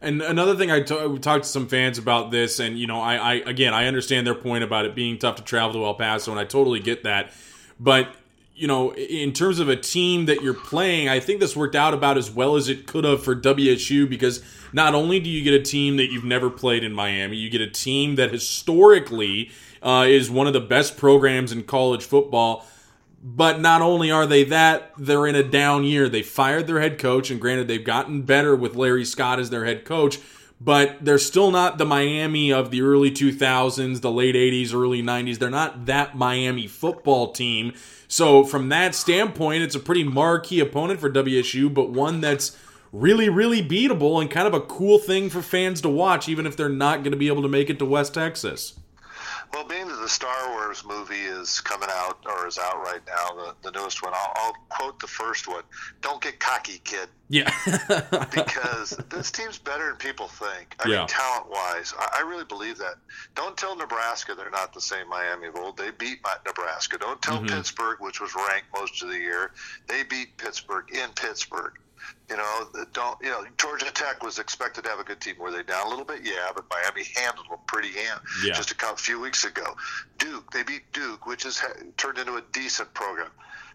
[0.01, 3.15] And another thing, I t- talked to some fans about this, and you know, I,
[3.15, 6.31] I again, I understand their point about it being tough to travel to El Paso,
[6.31, 7.31] and I totally get that.
[7.79, 8.13] But
[8.55, 11.93] you know, in terms of a team that you're playing, I think this worked out
[11.93, 14.41] about as well as it could have for WSU because
[14.71, 17.59] not only do you get a team that you've never played in Miami, you get
[17.59, 19.51] a team that historically
[19.83, 22.65] uh, is one of the best programs in college football.
[23.21, 26.07] But not only are they that, they're in a down year.
[26.07, 29.65] They fired their head coach, and granted, they've gotten better with Larry Scott as their
[29.65, 30.19] head coach,
[30.61, 35.39] but they're still not the Miami of the early 2000s, the late 80s, early 90s.
[35.39, 37.73] They're not that Miami football team.
[38.15, 42.57] So, from that standpoint, it's a pretty marquee opponent for WSU, but one that's
[42.93, 46.55] really, really beatable and kind of a cool thing for fans to watch, even if
[46.55, 48.79] they're not going to be able to make it to West Texas.
[49.53, 53.35] Well, being that the Star Wars movie is coming out or is out right now,
[53.35, 55.63] the, the newest one, I'll, I'll quote the first one
[56.01, 57.09] Don't get cocky, kid.
[57.29, 57.51] Yeah.
[58.33, 60.75] because this team's better than people think.
[60.83, 60.97] I Yeah.
[60.99, 62.95] mean, talent wise, I, I really believe that.
[63.35, 65.77] Don't tell Nebraska they're not the same Miami of old.
[65.77, 66.97] They beat my- Nebraska.
[66.97, 67.49] Don't tell Mhm.
[67.49, 69.51] Pittsburgh, which was ranked most of the year,
[69.87, 71.73] they beat Pittsburgh in Pittsburgh.
[72.29, 73.45] You know, don't you know?
[73.57, 75.35] Georgia Tech was expected to have a good team.
[75.39, 76.21] Were they down a little bit?
[76.23, 78.53] Yeah, but Miami handled them pretty hand Yeah.
[78.53, 79.75] just a couple, few weeks ago.
[80.17, 81.61] Duke, they beat Duke, which has
[81.97, 83.29] turned into a decent program.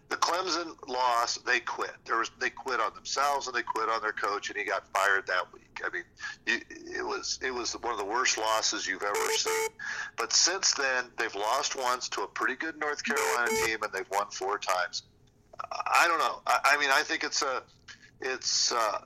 [0.09, 1.91] The Clemson loss, they quit.
[2.03, 4.85] There was they quit on themselves and they quit on their coach, and he got
[4.93, 5.81] fired that week.
[5.85, 6.03] I mean,
[6.45, 9.69] it was it was one of the worst losses you've ever seen.
[10.17, 14.09] But since then, they've lost once to a pretty good North Carolina team, and they've
[14.11, 15.03] won four times.
[15.71, 16.41] I don't know.
[16.45, 17.63] I, I mean, I think it's a
[18.21, 18.99] it's uh,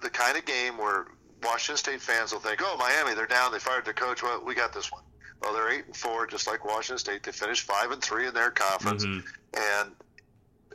[0.00, 1.06] the kind of game where
[1.42, 3.52] Washington State fans will think, "Oh, Miami, they're down.
[3.52, 4.22] They fired their coach.
[4.22, 5.02] Well, we got this one."
[5.42, 7.22] Well, they're eight and four, just like Washington State.
[7.24, 9.24] They finished five and three in their conference, Mhm.
[9.54, 9.90] and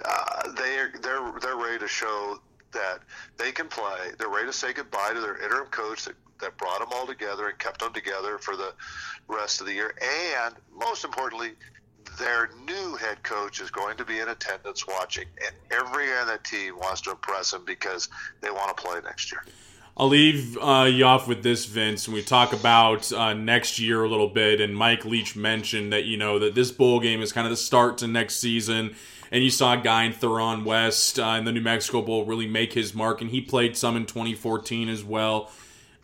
[0.04, 2.40] uh, they're they're they're ready to show
[2.74, 3.00] that
[3.38, 4.12] they can play.
[4.20, 7.48] They're ready to say goodbye to their interim coach that, that brought them all together
[7.48, 8.74] and kept them together for the
[9.30, 9.96] rest of the year.
[10.44, 11.54] And most importantly,
[12.18, 16.40] their new head coach is going to be in attendance watching, and every on the
[16.44, 18.10] team wants to impress him because
[18.42, 19.44] they want to play next year.
[20.00, 24.04] I'll leave uh, you off with this, Vince, and we talk about uh, next year
[24.04, 24.62] a little bit.
[24.62, 27.58] And Mike Leach mentioned that you know that this bowl game is kind of the
[27.58, 28.96] start to next season.
[29.32, 32.48] And you saw a guy in Theron West uh, in the New Mexico Bowl really
[32.48, 35.52] make his mark, and he played some in 2014 as well.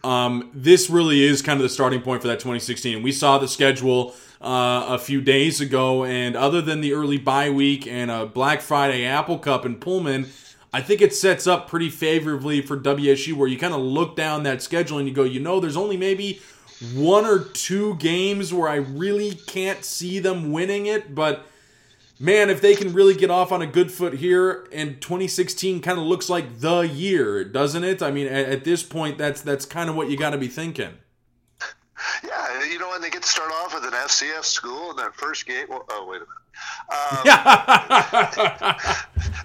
[0.03, 2.95] Um, this really is kind of the starting point for that 2016.
[2.95, 7.17] And we saw the schedule uh, a few days ago, and other than the early
[7.17, 10.27] bye week and a Black Friday Apple Cup in Pullman,
[10.73, 14.43] I think it sets up pretty favorably for WSU, where you kind of look down
[14.43, 16.41] that schedule and you go, you know, there's only maybe
[16.93, 21.45] one or two games where I really can't see them winning it, but
[22.19, 25.99] man, if they can really get off on a good foot here, and 2016 kind
[25.99, 28.01] of looks like the year, doesn't it?
[28.01, 30.47] I mean, at, at this point, that's that's kind of what you got to be
[30.47, 30.97] thinking.
[32.59, 35.15] Yeah, you know, when they get to start off with an FCS school in that
[35.15, 35.65] first game.
[35.69, 36.27] Well, oh, wait a minute.
[36.93, 38.79] Um, Yeah.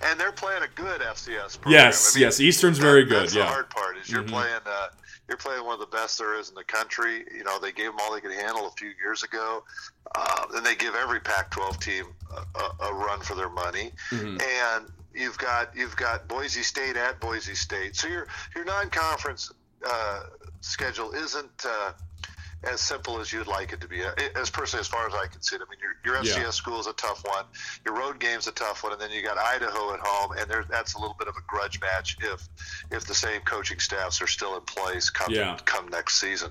[0.02, 1.72] and they're playing a good FCS program.
[1.86, 2.40] yes, I mean, yes.
[2.40, 3.22] Eastern's very good.
[3.22, 3.44] That's Yeah.
[3.44, 4.28] the hard part is you're Mhm.
[4.28, 4.60] playing.
[4.66, 4.88] Uh,
[5.28, 7.24] you're playing one of the best there is in the country.
[7.34, 9.64] You know, they gave them all they could handle a few years ago.
[10.14, 13.92] Uh, and they give every Pac-12 team a, a, a run for their money.
[14.10, 14.42] Mhm.
[14.42, 17.96] And you've got you've got Boise State at Boise State.
[17.96, 19.50] So your your non-conference
[19.86, 20.20] uh,
[20.60, 21.64] schedule isn't.
[21.64, 21.92] Uh,
[22.64, 24.02] as simple as you'd like it to be.
[24.02, 26.36] Uh, As personally, as far as I can see it, I mean, your, your FCS
[26.42, 26.50] Yeah.
[26.50, 27.44] school is a tough one.
[27.84, 30.64] Your road game's a tough one, and then you got Idaho at home, and there,
[30.68, 32.48] that's a little bit of a grudge match if
[32.90, 35.56] if the same coaching staffs are still in place come Yeah.
[35.66, 36.50] come next season.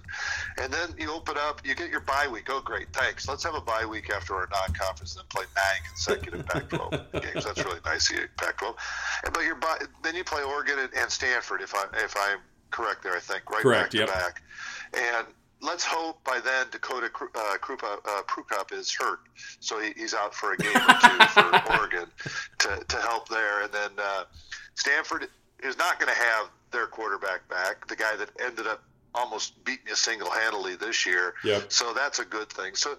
[0.58, 2.46] And then you open up, you get your bye week.
[2.50, 3.28] Oh, great, thanks.
[3.28, 7.46] Let's have a bye week after our non-conference, and then play nine consecutive Pac-12 games.
[7.46, 8.76] That's really nice, of you, Pac-12.
[9.26, 12.40] And, but your bye, then you play Oregon and, and Stanford, if I if I'm
[12.72, 14.08] correct there, I think right Correct, back to yep.
[14.08, 14.42] back.
[14.94, 15.28] And
[15.62, 19.20] let's hope by then Dakota uh, Krupa, uh, Prukop is hurt,
[19.60, 22.08] so he, he's out for a game or two for Oregon
[22.60, 23.64] to, to help there.
[23.64, 24.24] And then uh,
[24.76, 25.28] Stanford
[25.64, 28.84] is not going to have their quarterback back, the guy that ended up
[29.16, 31.34] almost beating you single handedly this year.
[31.44, 31.72] Yep.
[31.72, 32.76] So that's a good thing.
[32.76, 32.98] So,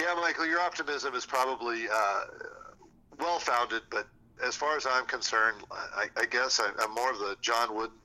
[0.00, 2.24] yeah, Michael, your optimism is probably uh,
[3.18, 4.06] well founded, but
[4.44, 7.96] as far as I'm concerned, I, I guess I, I'm more of the John Wooden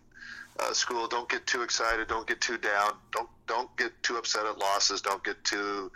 [0.60, 1.08] uh, school.
[1.08, 2.08] Don't get too excited.
[2.08, 2.94] Don't get too down.
[3.12, 5.02] Don't don't get too upset at losses.
[5.02, 5.92] Don't get too.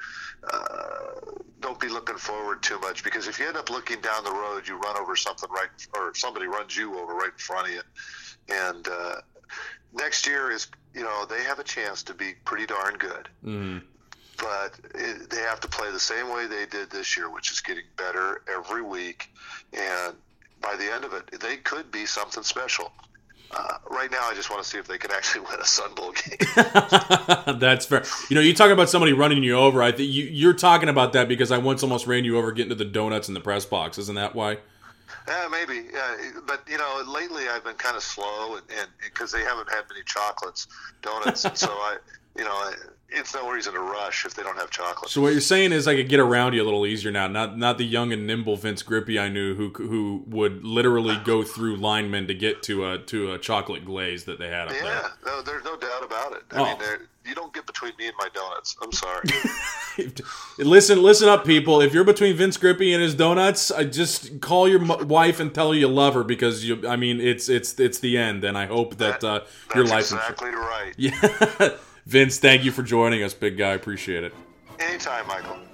[0.52, 4.32] Uh, don't be looking forward too much because if you end up looking down the
[4.32, 7.74] road, you run over something right, or somebody runs you over right in front of
[7.74, 7.82] you.
[8.50, 9.16] And uh,
[9.94, 13.30] next year is, you know, they have a chance to be pretty darn good.
[13.44, 13.82] Mhm.
[14.38, 17.60] But it, they have to play the same way they did this year, which is
[17.62, 19.30] getting better every week.
[19.74, 20.16] And
[20.62, 22.92] by the end of it, they could be something special.
[23.52, 25.94] Uh, right now, I just want to see if they can actually win a Sun
[25.96, 26.38] Bowl game.
[27.60, 28.04] That's fair.
[28.30, 29.82] You know, you talk about somebody running you over.
[29.82, 32.70] I think you, you're talking about that because I once almost ran you over getting
[32.70, 33.98] to the donuts in the press box.
[33.98, 34.58] Isn't that why?
[35.28, 35.88] Yeah, maybe.
[35.94, 39.84] Yeah, but you know, lately I've been kind of slow, and because they haven't had
[39.90, 40.68] many chocolates,
[41.02, 41.98] donuts, and so I,
[42.38, 42.74] you know, I,
[43.10, 45.10] it's no reason to rush if they don't have chocolate.
[45.10, 47.28] So what you're saying is I could get around you a little easier now.
[47.28, 51.44] Not not the young and nimble Vince Grippi I knew who who would literally go
[51.44, 55.08] through linemen to get to a to a chocolate glaze that they had up yeah,
[55.26, 56.44] no, there's no doubt about it.
[56.52, 56.66] I Oh.
[56.78, 58.78] mean, you don't get between me and my donuts.
[58.82, 59.28] I'm sorry.
[60.58, 61.82] listen, listen up, people.
[61.82, 65.54] If you're between Vince Grippi and his donuts, I just call your m- wife and
[65.54, 66.88] tell her you love her because you.
[66.88, 69.42] I mean, it's it's it's the end, and I hope that uh,
[69.76, 70.22] your That's life.
[70.22, 70.94] exactly right.
[70.98, 71.70] Yeah,
[72.08, 73.74] Vince, thank you for joining us, big guy.
[73.74, 74.34] Appreciate it.
[74.80, 75.67] Anytime, Michael.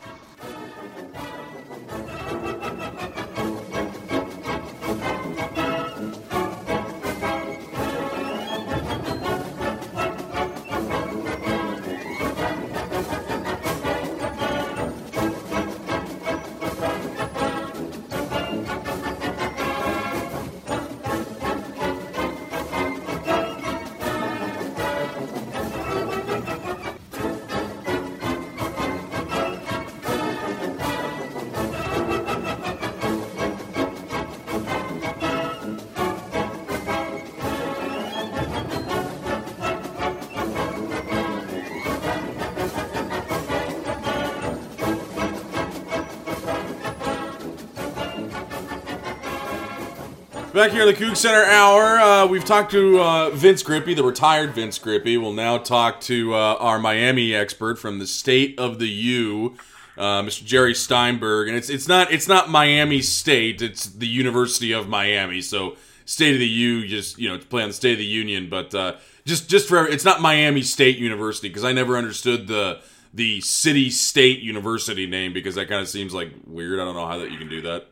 [50.53, 54.03] Back here in the Coug Center Hour, uh, we've talked to uh, Vince Grippi, the
[54.03, 55.19] retired Vince Grippi.
[55.19, 59.55] We'll now talk to uh, our Miami expert from the state of the U,
[59.97, 60.45] uh, Mr.
[60.45, 61.47] Jerry Steinberg.
[61.47, 65.41] And it's it's not it's not Miami State; it's the University of Miami.
[65.41, 65.75] So
[66.05, 68.47] state of the U, just you know, to play on the State of the Union.
[68.47, 72.79] But uh, just just for it's not Miami State University because I never understood the
[73.11, 76.79] the city state university name because that kind of seems like weird.
[76.79, 77.87] I don't know how that you can do that.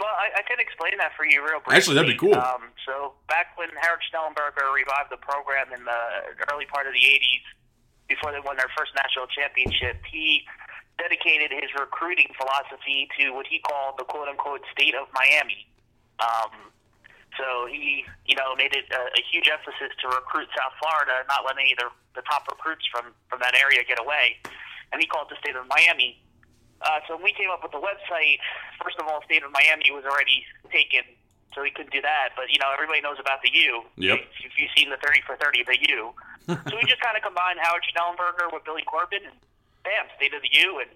[0.00, 1.76] Well, I, I can explain that for you real briefly.
[1.76, 2.32] Actually, that'd be cool.
[2.32, 6.00] Um, so back when Howard Schnellenberger revived the program in the
[6.48, 7.44] early part of the 80s,
[8.08, 10.48] before they won their first national championship, he
[10.96, 15.68] dedicated his recruiting philosophy to what he called the quote-unquote state of Miami.
[16.18, 16.72] Um,
[17.36, 21.44] so he, you know, made it a, a huge emphasis to recruit South Florida, not
[21.44, 21.88] let any of the,
[22.20, 24.40] the top recruits from, from that area get away.
[24.92, 26.20] And he called it the state of Miami.
[26.80, 28.40] Uh, so when we came up with the website,
[28.82, 31.04] first of all, state of Miami was already taken,
[31.54, 32.32] so we couldn't do that.
[32.36, 33.84] But you know, everybody knows about the U.
[33.96, 34.18] Yep.
[34.18, 36.12] If, if you've seen the thirty for thirty, the U.
[36.48, 39.36] so we just kind of combined Howard Schnellenberger with Billy Corben, and
[39.84, 40.80] bam, state of the U.
[40.80, 40.90] And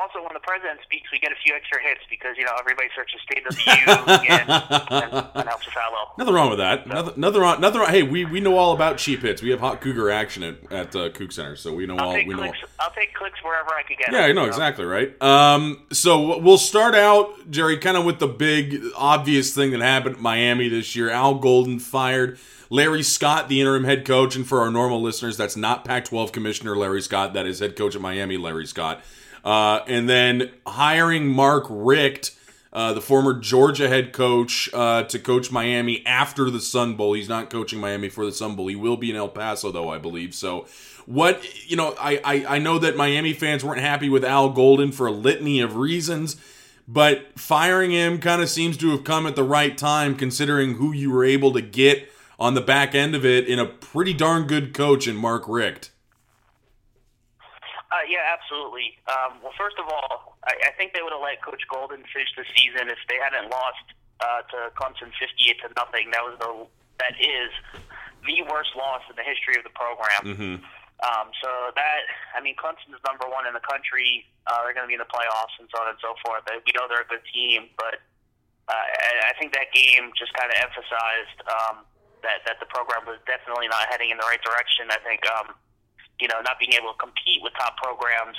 [0.00, 2.88] also, when the president speaks, we get a few extra hits because you know everybody
[2.96, 6.12] searches state of the U, and, and that helps us out a little.
[6.18, 6.86] Nothing wrong with that.
[6.86, 7.60] Nothing, nothing wrong.
[7.60, 7.90] Nothing wrong.
[7.90, 9.42] Hey, we, we know all about cheap hits.
[9.42, 12.12] We have hot cougar action at at uh, Coug Center, so we know I'll all.
[12.14, 12.40] take We know.
[12.40, 12.58] clicks.
[12.80, 14.12] I'll take clicks wherever I could get.
[14.12, 14.48] Yeah, I know so.
[14.48, 15.22] exactly right.
[15.22, 20.16] Um, so we'll start out, Jerry, kind of with the big obvious thing that happened
[20.16, 21.10] at Miami this year.
[21.10, 22.38] Al Golden fired
[22.70, 26.74] Larry Scott, the interim head coach, and for our normal listeners, that's not Pac-12 Commissioner
[26.76, 27.34] Larry Scott.
[27.34, 29.02] That is head coach at Miami, Larry Scott.
[29.44, 32.36] Uh, and then hiring Mark Richt
[32.72, 37.12] uh, the former Georgia head coach, uh, to coach Miami after the Sun Bowl.
[37.12, 38.66] He's not coaching Miami for the Sun Bowl.
[38.68, 40.34] He will be in El Paso, though, I believe.
[40.34, 40.66] So,
[41.04, 44.90] what, you know, I, I, I know that Miami fans weren't happy with Al Golden
[44.90, 46.36] for a litany of reasons,
[46.88, 50.92] but firing him kind of seems to have come at the right time considering who
[50.92, 54.46] you were able to get on the back end of it in a pretty darn
[54.46, 55.91] good coach in Mark Richt.
[57.92, 58.96] Uh, yeah, absolutely.
[59.04, 62.32] Um, well, first of all, I, I think they would have let Coach Golden finish
[62.32, 63.84] the season if they hadn't lost
[64.24, 66.08] uh, to Clemson fifty-eight to nothing.
[66.08, 66.64] That was the
[67.04, 67.52] that is
[68.24, 70.24] the worst loss in the history of the program.
[70.24, 70.56] Mm-hmm.
[71.04, 72.00] Um, so that
[72.32, 74.24] I mean, Clemson's number one in the country.
[74.48, 76.48] Uh, they're going to be in the playoffs and so on and so forth.
[76.48, 78.00] We know they're a good team, but
[78.72, 81.84] uh, I, I think that game just kind of emphasized um,
[82.24, 84.88] that that the program was definitely not heading in the right direction.
[84.88, 85.28] I think.
[85.28, 85.60] Um,
[86.20, 88.36] you know, not being able to compete with top programs,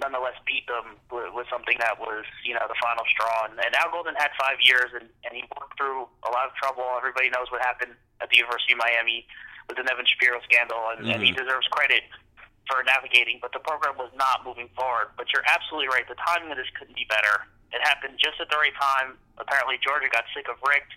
[0.00, 3.46] nonetheless beat them with, with something that was, you know, the final straw.
[3.46, 6.54] And, and Al Golden had five years, and, and he worked through a lot of
[6.58, 6.84] trouble.
[6.96, 9.26] Everybody knows what happened at the University of Miami
[9.68, 11.14] with the Nevin Shapiro scandal, and, mm-hmm.
[11.14, 12.02] and he deserves credit
[12.66, 13.38] for navigating.
[13.38, 15.14] But the program was not moving forward.
[15.14, 16.06] But you're absolutely right.
[16.08, 17.46] The timing of this couldn't be better.
[17.72, 19.16] It happened just at the right time.
[19.38, 20.92] Apparently, Georgia got sick of Richt,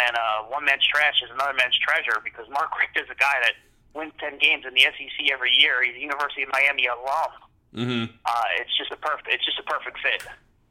[0.00, 3.36] and uh, one man's trash is another man's treasure because Mark Richt is a guy
[3.44, 3.56] that
[3.98, 5.82] wins ten games in the SEC every year.
[5.82, 7.32] He's a University of Miami alum.
[7.74, 8.14] Mm-hmm.
[8.24, 9.28] Uh, it's just a perfect.
[9.28, 10.22] It's just a perfect fit.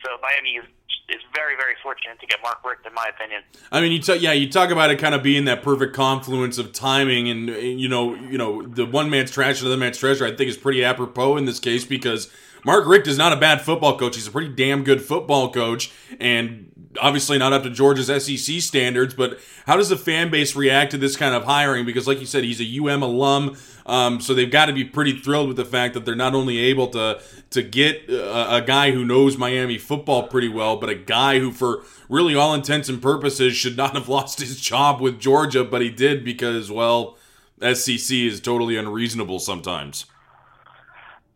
[0.04, 0.66] So Miami is
[1.10, 3.42] is very very fortunate to get Mark Richt, in my opinion.
[3.72, 6.58] I mean, you talk, yeah, you talk about it kind of being that perfect confluence
[6.58, 9.98] of timing, and you know, you know, the one man's trash and the other man's
[9.98, 10.26] treasure.
[10.26, 12.32] I think is pretty apropos in this case because
[12.66, 14.16] Mark Richt is not a bad football coach.
[14.16, 19.14] He's a pretty damn good football coach, and obviously not up to Georgia's SEC standards,
[19.14, 21.86] but how does the fan base react to this kind of hiring?
[21.86, 25.18] Because, like you said, he's a UM alum, um, so they've got to be pretty
[25.18, 28.92] thrilled with the fact that they're not only able to to get a, a, guy
[28.92, 33.02] who knows Miami football pretty well, but a guy who, for really all intents and
[33.02, 37.18] purposes, should not have lost his job with Georgia, but he did because, well,
[37.62, 40.06] SEC is totally unreasonable sometimes.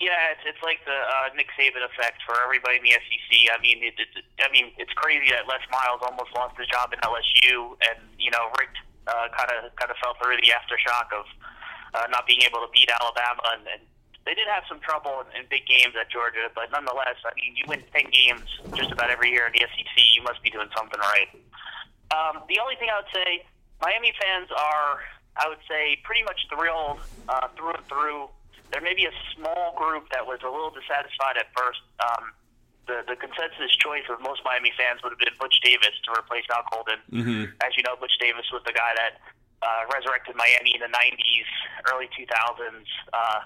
[0.01, 3.29] Yeah, it's, it's like the uh, Nick Saban effect for everybody in the SEC.
[3.53, 6.89] I mean, it, it, I mean, it's crazy that Les Miles almost lost his job
[6.89, 11.29] in LSU, and you know, Richt kind of kind of fell through the aftershock of
[11.93, 13.85] uh, not being able to beat Alabama, and, and
[14.25, 17.53] they did have some trouble in, in big games at Georgia, but nonetheless, I mean,
[17.53, 20.73] you win ten games just about every year in the SEC, you must be doing
[20.73, 21.29] something right.
[22.09, 23.45] Um, the only thing I would say,
[23.85, 25.05] Miami fans are,
[25.37, 28.33] I would say, pretty much thrilled uh, through and through
[28.71, 31.83] there may be a small group that was a little dissatisfied at first.
[31.99, 32.31] Um,
[32.87, 36.47] the the consensus choice of most Miami fans would have been Butch Davis to replace
[36.49, 36.99] Al Golden.
[37.11, 37.43] Mm-hmm.
[37.61, 39.21] As you know, Butch Davis was the guy that
[39.61, 41.49] uh, resurrected Miami in the '90s,
[41.93, 43.45] early 2000s, uh,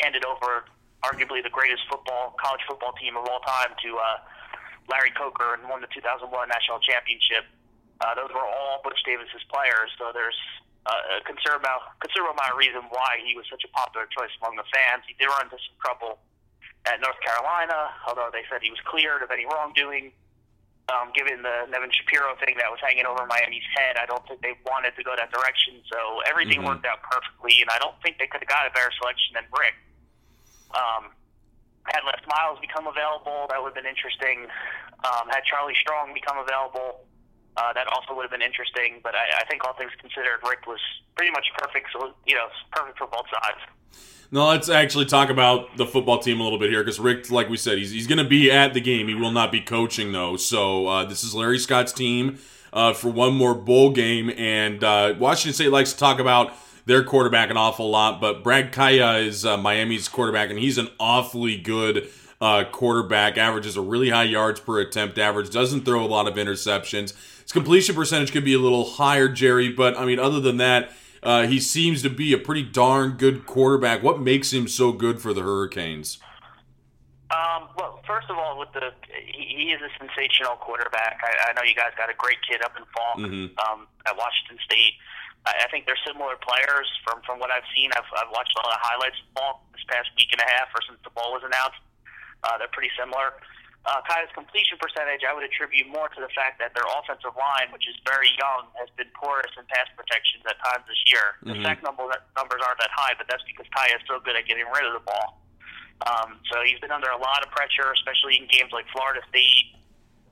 [0.00, 0.66] handed over
[1.04, 4.18] arguably the greatest football college football team of all time to uh,
[4.88, 7.44] Larry Coker and won the 2001 national championship.
[8.00, 9.92] Uh, those were all Butch Davis's players.
[10.00, 10.36] So there's
[10.84, 14.32] uh, a considerable amount, considerable amount of reason why he was such a popular choice
[14.40, 15.04] among the fans.
[15.08, 16.20] He did run into some trouble
[16.84, 20.12] at North Carolina, although they said he was cleared of any wrongdoing.
[20.92, 24.44] Um, given the Nevin Shapiro thing that was hanging over Miami's head, I don't think
[24.44, 25.80] they wanted to go that direction.
[25.88, 26.76] So everything mm-hmm.
[26.76, 29.48] worked out perfectly, and I don't think they could have got a better selection than
[29.48, 29.80] Richt.
[30.76, 31.16] Um,
[31.88, 34.44] had Les Miles become available, that would have been interesting.
[35.08, 37.08] Um, had Charlie Strong become available,
[37.56, 40.66] uh, that also would have been interesting, but I, I think all things considered, Richt
[40.66, 40.80] was
[41.16, 41.88] pretty much perfect.
[41.92, 43.58] So you know, perfect for both sides.
[44.30, 47.48] Now let's actually talk about the football team a little bit here, because Richt, like
[47.48, 49.06] we said, he's he's going to be at the game.
[49.06, 50.36] He will not be coaching though.
[50.36, 52.38] So uh, this is Larry Scott's team
[52.72, 56.52] uh, for one more bowl game, and uh, Washington State likes to talk about
[56.86, 60.88] their quarterback an awful lot, but Brad Kaaya is uh, Miami's quarterback, and he's an
[61.00, 63.38] awfully good uh, quarterback.
[63.38, 65.48] Averages a really high yards per attempt average.
[65.50, 67.14] Doesn't throw a lot of interceptions.
[67.54, 70.90] Completion percentage could be a little higher, Jerry, but I mean, other than that,
[71.22, 74.02] uh, he seems to be a pretty darn good quarterback.
[74.02, 76.18] What makes him so good for the Hurricanes?
[77.30, 81.22] Um, well, first of all, with the he, he is a sensational quarterback.
[81.22, 83.54] I, I know you guys got a great kid up in Falk mm-hmm.
[83.62, 84.98] um, at Washington State.
[85.46, 87.94] I, I think they're similar players from from what I've seen.
[87.94, 90.74] I've, I've watched a lot of highlights of Falk this past week and a half,
[90.74, 91.78] or since the bowl was announced.
[92.42, 93.38] Uh, they're pretty similar.
[93.84, 97.68] Uh, Kaaya's completion percentage, I would attribute more to the fact that their offensive line,
[97.68, 101.36] which is very young, has been porous in pass protections at times this year.
[101.44, 101.52] Mm-hmm.
[101.52, 104.48] The sack number, numbers aren't that high, but that's because Kaia is so good at
[104.48, 105.44] getting rid of the ball.
[106.08, 109.76] Um, so he's been under a lot of pressure, especially in games like Florida State,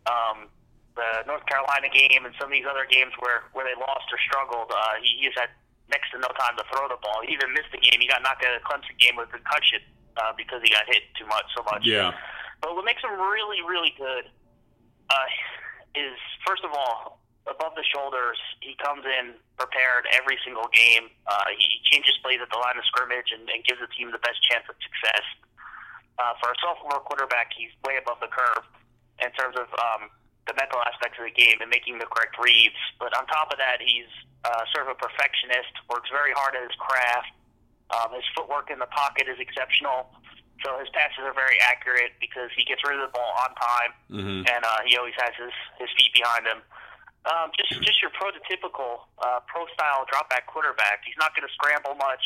[0.08, 0.48] um,
[0.96, 4.18] the North Carolina game, and some of these other games where, where they lost or
[4.24, 4.72] struggled.
[4.72, 5.52] Uh, he, he's had
[5.92, 7.20] next to no time to throw the ball.
[7.20, 8.00] He even missed the game.
[8.00, 9.84] He got knocked out of the Clemson game with a concussion
[10.16, 11.84] uh, because he got hit too much, so much.
[11.84, 12.16] Yeah.
[12.62, 14.30] But what makes him really, really good
[15.10, 15.28] uh,
[15.94, 18.38] is first of all above the shoulders.
[18.62, 21.10] He comes in prepared every single game.
[21.26, 24.22] Uh, he changes plays at the line of scrimmage and, and gives the team the
[24.22, 25.26] best chance of success.
[26.20, 28.62] Uh, for a sophomore quarterback, he's way above the curve
[29.18, 30.12] in terms of um,
[30.46, 32.78] the mental aspects of the game and making the correct reads.
[33.02, 34.10] But on top of that, he's
[34.46, 35.72] uh, sort of a perfectionist.
[35.90, 37.34] Works very hard at his craft.
[37.90, 40.14] Um, his footwork in the pocket is exceptional.
[40.62, 43.92] So his passes are very accurate because he gets rid of the ball on time,
[44.10, 44.46] Mm-hmm.
[44.46, 45.50] and uh, he always has his,
[45.82, 46.60] his feet behind him.
[47.22, 51.06] Um, just just your prototypical uh, pro style drop back quarterback.
[51.06, 52.22] He's not going to scramble much.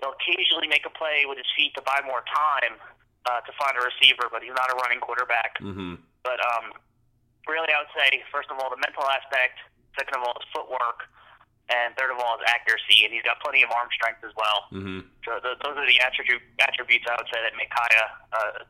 [0.00, 2.80] He'll occasionally make a play with his feet to buy more time
[3.28, 5.60] uh, to find a receiver, but he's not a running quarterback.
[5.60, 6.00] Mm-hmm.
[6.24, 6.72] But um,
[7.46, 9.60] really, I would say first of all the mental aspect,
[9.94, 11.04] second of all his footwork,
[11.68, 13.04] and third of all is accuracy.
[13.04, 14.66] And he's got plenty of arm strength as well.
[14.72, 15.06] Mm-hmm.
[15.24, 18.64] So th- those are the attribute, attributes I would say that make Kaaya uh,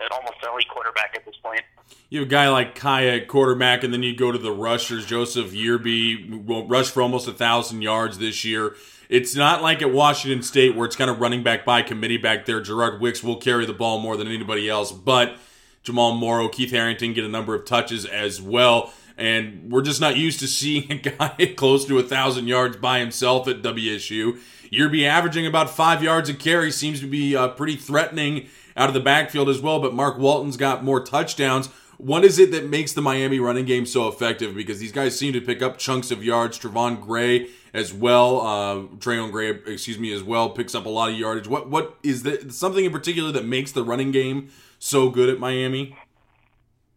[0.00, 1.62] an almost elite quarterback at this point.
[2.10, 5.06] You have a guy like Kaaya at quarterback, and then you go to the rushers.
[5.06, 8.74] Joseph Yearby will rush for almost a thousand yards this year.
[9.08, 12.44] It's not like at Washington State where it's kind of running back by committee back
[12.44, 12.60] there.
[12.60, 15.36] Gerard Wicks will carry the ball more than anybody else, but
[15.82, 18.92] Jamal Morrow, Keith Harrington get a number of touches as well.
[19.18, 23.00] And we're just not used to seeing a guy close to a thousand yards by
[23.00, 24.38] himself at WSU.
[24.72, 28.94] Yearby averaging about five yards a carry seems to be uh, pretty threatening out of
[28.94, 29.80] the backfield as well.
[29.80, 31.68] But Mark Walton's got more touchdowns.
[31.96, 34.54] What is it that makes the Miami running game so effective?
[34.54, 36.56] Because these guys seem to pick up chunks of yards.
[36.56, 41.10] Trevon Gray as well, uh, Trayon Gray, excuse me, as well picks up a lot
[41.10, 41.48] of yardage.
[41.48, 44.48] What what is the something in particular that makes the running game
[44.78, 45.96] so good at Miami?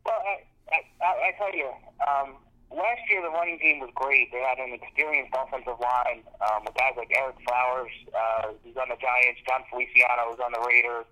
[0.05, 1.69] Well, I, I I tell you,
[2.11, 2.35] um,
[2.71, 4.31] last year the running game was great.
[4.31, 8.91] They had an experienced offensive line um, with guys like Ereck Flowers, uh, who's on
[8.91, 11.07] the Giants, Jon Feliciano, who's on the Raiders.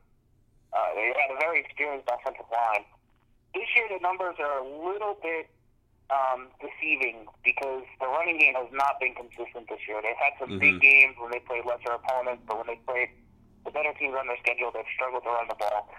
[0.72, 2.84] Uh, they had a very experienced offensive line.
[3.56, 5.50] This year the numbers are a little bit
[6.10, 10.02] um, deceiving because the running game has not been consistent this year.
[10.02, 13.10] They've had some big games when they played lesser opponents, but when they played
[13.66, 15.90] the better teams on their schedule, they've struggled to run the ball.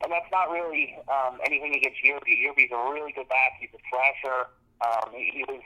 [0.00, 2.40] And that's not really um, anything against Yearby.
[2.40, 3.60] Yearby's a really good back.
[3.60, 4.48] He's a slasher.
[4.80, 5.60] Um, he, he was.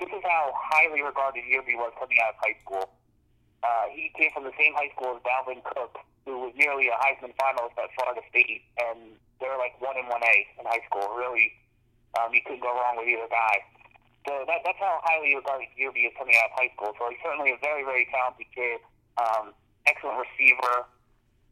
[0.00, 2.88] This is how highly regarded Yearby was coming out of high school.
[3.64, 6.96] Uh, he came from the same high school as Dalvin Cook, who was nearly a
[7.00, 11.12] Heisman finalist at Florida State, and they're like one in one A in high school.
[11.16, 11.52] Really,
[12.16, 13.60] um, you couldn't go wrong with either guy.
[14.26, 16.92] So that, that's how highly regarded Yearby is coming out of high school.
[16.98, 18.80] So he's certainly a very, very talented kid.
[19.16, 19.54] Um,
[19.86, 20.88] excellent receiver.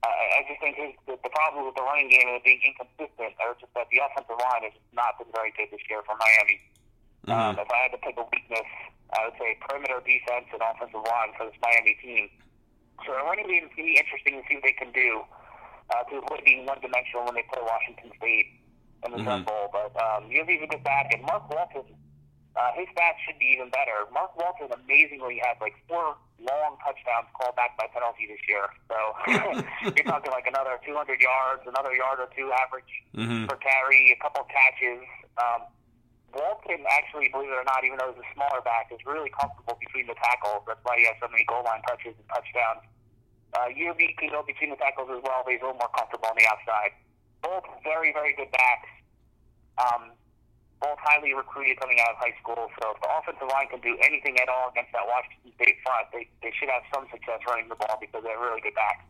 [0.04, 3.38] I just think his, the, the problem with the running game and it being inconsistent,
[3.40, 6.58] or just that the offensive line has not been very good this year for Miami.
[7.24, 8.68] Um, if I had to pick a weakness,
[9.16, 12.28] I would say perimeter defense and offensive line for this Miami team.
[13.06, 15.24] So the running game is going to be interesting to see what they can do
[15.88, 18.60] uh, to avoid being one-dimensional when they play Washington State
[19.08, 19.72] in the Sun Bowl.
[19.72, 21.88] But um, Yearby's a good back, and Mark Walton,
[22.54, 24.06] uh, his stats should be even better.
[24.14, 28.70] Mark Walton amazingly had like four long touchdowns called back by penalty this year.
[28.86, 28.98] So
[29.90, 32.90] you're talking like another 200 yards, another yard or two average
[33.50, 35.02] per carry, a couple catches.
[35.34, 35.66] Um,
[36.34, 39.78] Walton actually, believe it or not, even though he's a smaller back, is really comfortable
[39.78, 40.62] between the tackles.
[40.66, 42.86] That's why he has so many goal line touches and touchdowns.
[43.54, 46.26] Uh, Yearby can go between the tackles as well, but he's a little more comfortable
[46.26, 46.90] on the outside.
[47.42, 48.90] Both very, very good backs.
[49.78, 50.14] Um,
[50.84, 52.68] both highly recruited coming out of high school.
[52.76, 56.12] So if the offensive line can do anything at all against that Washington State front,
[56.12, 59.04] they, they should have some success running the ball because they're really good backs.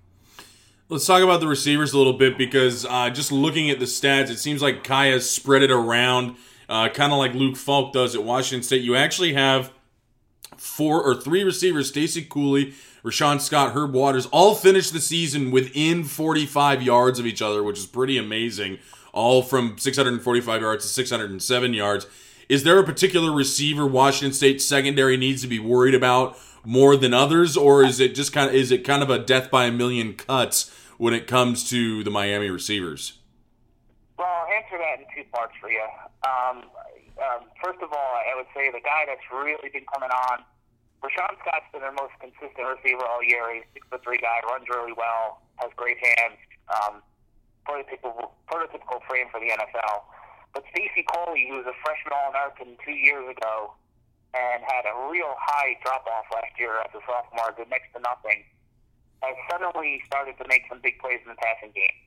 [0.88, 4.30] Let's talk about the receivers a little bit because uh, just looking at the stats,
[4.30, 6.36] it seems like Kaaya's spread it around,
[6.68, 8.82] uh, kind of like Luke Falk does at Washington State.
[8.82, 9.72] You actually have
[10.56, 16.04] four or three receivers: Stacy Coley, Rashawn Scott, Herb Waters, all finished the season within
[16.04, 18.78] 45 yards of each other, which is pretty amazing.
[19.14, 22.06] All from 645 yards to 607 yards.
[22.48, 27.14] Is there a particular receiver Washington State secondary needs to be worried about more than
[27.14, 29.72] others, or is it just kind of is it kind of a death by a
[29.72, 33.18] million cuts when it comes to the Miami receivers?
[34.18, 35.84] Well, I'll answer that in two parts for you.
[36.26, 36.64] Um,
[37.22, 40.42] um, first of all, I would say the guy that's really been coming on,
[41.02, 43.54] Rashawn Scott's been their most consistent receiver all year.
[43.54, 46.38] He's a six foot three guy, runs really well, has great hands,
[46.72, 47.02] um,
[47.64, 50.04] prototypical, prototypical frame for the NFL.
[50.52, 53.74] But Stacy Coley, who was a freshman All American two years ago,
[54.34, 58.00] and had a real high drop off last year as a sophomore, did next to
[58.02, 58.42] nothing,
[59.22, 61.98] has suddenly started to make some big plays in the passing game.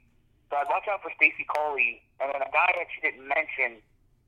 [0.51, 3.83] So I'd watch out for Stacy Coley, and then a guy that you didn't mention,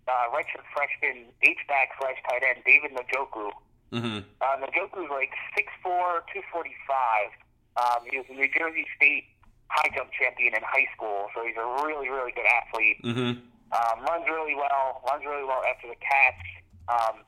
[0.08, 3.52] uh, redshirt freshman H back slash tight end David Njoku.
[3.92, 4.28] Mm-hmm.
[4.44, 7.32] Uh, Njoku's like 6'4", 245.
[7.80, 9.32] Um, he was a New Jersey State
[9.70, 12.98] high jump champion in high school, so he's a really really good athlete.
[13.06, 13.32] Mm-hmm.
[13.70, 15.02] Um, runs really well.
[15.06, 16.44] Runs really well after the catch.
[16.90, 17.22] Um,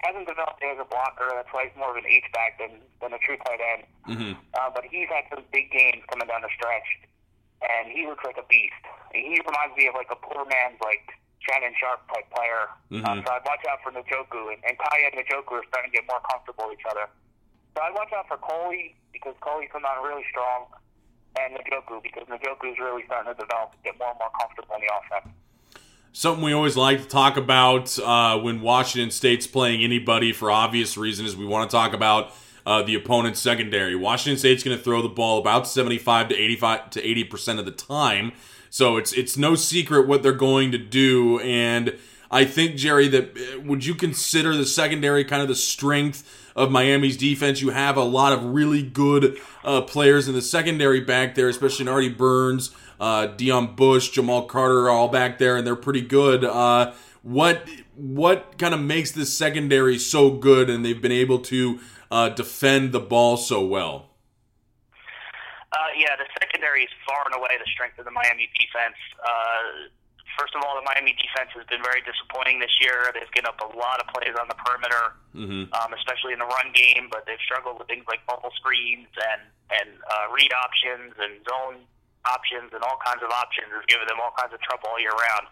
[0.00, 1.30] hasn't developed as a blocker.
[1.30, 3.82] That's why he's more of an H back than than a true tight end.
[4.08, 4.32] Mm-hmm.
[4.56, 6.88] Uh, but he's had some big games coming down the stretch,
[7.62, 8.82] and he looks like a beast.
[9.12, 11.12] He reminds me of like a poor man's like
[11.44, 12.72] Shannon Sharpe type player.
[12.90, 13.04] Mhm.
[13.06, 15.96] Um, so I'd watch out for Njoku, and, and Kaaya and Njoku are starting to
[16.00, 17.06] get more comfortable with each other.
[17.76, 20.66] So I'd watch out for Coley because Coley's come on really strong,
[21.38, 24.74] and Njoku because Njoku is really starting to develop and get more and more comfortable
[24.76, 25.34] in the offense.
[26.14, 30.96] Something we always like to talk about uh, when Washington State's playing anybody for obvious
[30.98, 32.32] reasons is we want to talk about
[32.66, 33.96] uh, the opponent's secondary.
[33.96, 37.64] Washington State's going to throw the ball about 75 to 85 to 80 percent of
[37.64, 38.32] the time,
[38.68, 41.40] so it's it's no secret what they're going to do.
[41.40, 41.98] And
[42.30, 46.70] I think Jerry, that uh, would you consider the secondary kind of the strength of
[46.70, 47.60] Miami's defense?
[47.60, 51.88] You have a lot of really good uh, players in the secondary back there, especially
[51.88, 52.70] Artie Burns
[53.02, 56.44] uh, Deon Bush, Jamal Carter are all back there, and they're pretty good.
[56.44, 56.92] Uh,
[57.22, 61.80] what what kind of makes this secondary so good, and they've been able to
[62.12, 64.10] uh, defend the ball so well?
[65.72, 68.94] Uh, yeah, the secondary is far and away the strength of the Miami defense.
[70.38, 73.12] First of all, the Miami defense has been very disappointing this year.
[73.12, 75.72] They've given up a lot of plays on the perimeter, Mm-hmm.
[75.72, 79.40] um, especially in the run game, but they've struggled with things like bubble screens and
[79.72, 81.80] and uh, read options and zone
[82.28, 83.72] options and all kinds of options.
[83.72, 85.48] Has given them all kinds of trouble all year round.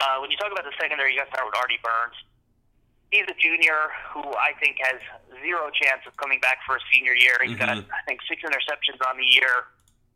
[0.00, 2.16] Uh, when you talk about the secondary, you got to start with Artie Burns.
[3.12, 4.96] He's a junior who I think has
[5.44, 7.36] zero chance of coming back for a senior year.
[7.44, 7.84] He's got, Mhm.
[7.92, 9.68] I think, six interceptions on the year.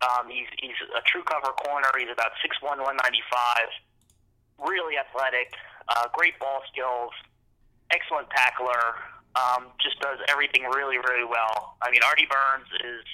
[0.04, 1.88] Um, he's he's a true cover corner.
[1.96, 3.68] He's about six one, one ninety five.
[4.60, 5.52] Really athletic,
[5.88, 7.12] uh, great ball skills,
[7.92, 9.00] excellent tackler.
[9.36, 11.76] Um, just does everything really, really well.
[11.84, 13.04] I mean, Artie Burns is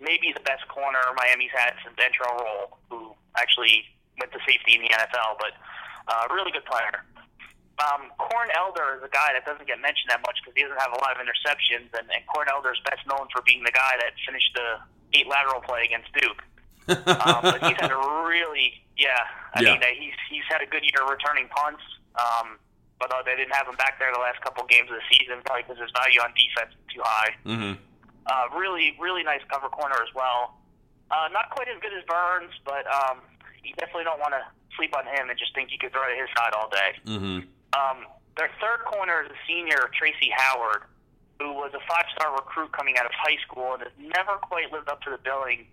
[0.00, 3.84] maybe the best corner Miami's had since Antrel Rolle, who actually
[4.16, 5.52] went to safety in the NFL, but
[6.08, 7.04] uh, really good player.
[7.78, 10.82] Um, Corn Elder is a guy that doesn't get mentioned that much because he doesn't
[10.82, 13.70] have a lot of interceptions, and, and Corn Elder is best known for being the
[13.70, 14.82] guy that finished the
[15.14, 16.42] eight lateral play against Duke.
[17.06, 19.28] um, but he's had a really, yeah.
[19.54, 19.72] I Yeah.
[19.74, 21.82] mean, uh, he's he's had a good year returning punts.
[22.18, 22.58] Um,
[22.98, 25.38] but uh, they didn't have him back there the last couple games of the season,
[25.46, 27.30] probably because his value on defense is too high.
[27.46, 27.78] Mm-hmm.
[28.26, 30.58] Uh, really, really nice cover corner as well.
[31.12, 33.22] Uh, not quite as good as Burns, but um,
[33.62, 34.42] you definitely don't want to
[34.74, 36.90] sleep on him and just think you could throw to his side all day.
[37.06, 37.38] Mm-hmm.
[37.78, 37.98] Um,
[38.36, 40.82] their third corner is a senior, Tracy Howard,
[41.38, 44.88] who was a five-star recruit coming out of high school and has never quite lived
[44.90, 45.66] up to the billing.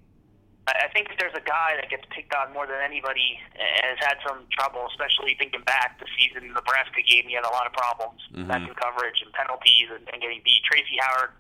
[0.65, 4.01] I think if there's a guy that gets picked on more than anybody and has
[4.01, 7.73] had some trouble, especially thinking back the season Nebraska game, he had a lot of
[7.73, 8.47] problems, Mhm.
[8.49, 10.61] back in coverage and penalties and, and getting beat.
[10.65, 11.33] Tracy Howard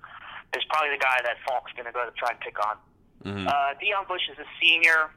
[0.53, 2.77] is probably the guy that Falk's going to go to try and pick on.
[3.25, 3.47] Mm-hmm.
[3.49, 5.09] Uh, Deon Bush is a senior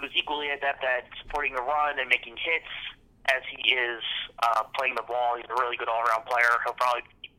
[0.00, 2.72] who's equally adept at supporting the run and making hits
[3.28, 4.00] as he is
[4.42, 5.36] uh, playing the ball.
[5.36, 6.48] He's a really good all-around player.
[6.64, 7.29] He'll probably, be,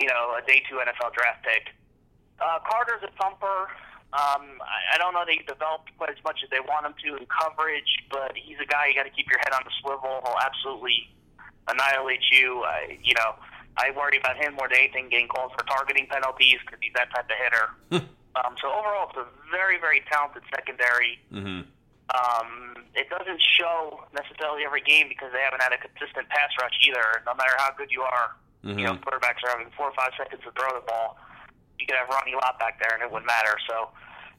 [0.00, 1.74] you know, a day two NFL draft pick.
[2.40, 3.70] Uh, Carter's a thumper.
[4.14, 6.94] Um, I, I don't know that he developed quite as much as they want him
[7.02, 9.74] to in coverage, but he's a guy you got to keep your head on the
[9.82, 10.22] swivel.
[10.22, 11.10] He'll absolutely
[11.66, 12.62] annihilate you.
[12.62, 13.34] I, you know,
[13.76, 17.10] I worry about him more than anything getting called for targeting penalties because he's that
[17.10, 17.66] type of hitter.
[18.38, 21.18] um, so overall, it's a very, very talented secondary.
[21.34, 21.66] Mm-hmm.
[22.14, 26.78] Um, it doesn't show necessarily every game because they haven't had a consistent pass rush
[26.86, 27.24] either.
[27.26, 30.42] No matter how good you are, you know, quarterbacks are having four or five seconds
[30.44, 31.20] to throw the ball.
[31.78, 33.56] You could have Ronnie Lott back there, and it wouldn't matter.
[33.68, 33.92] So,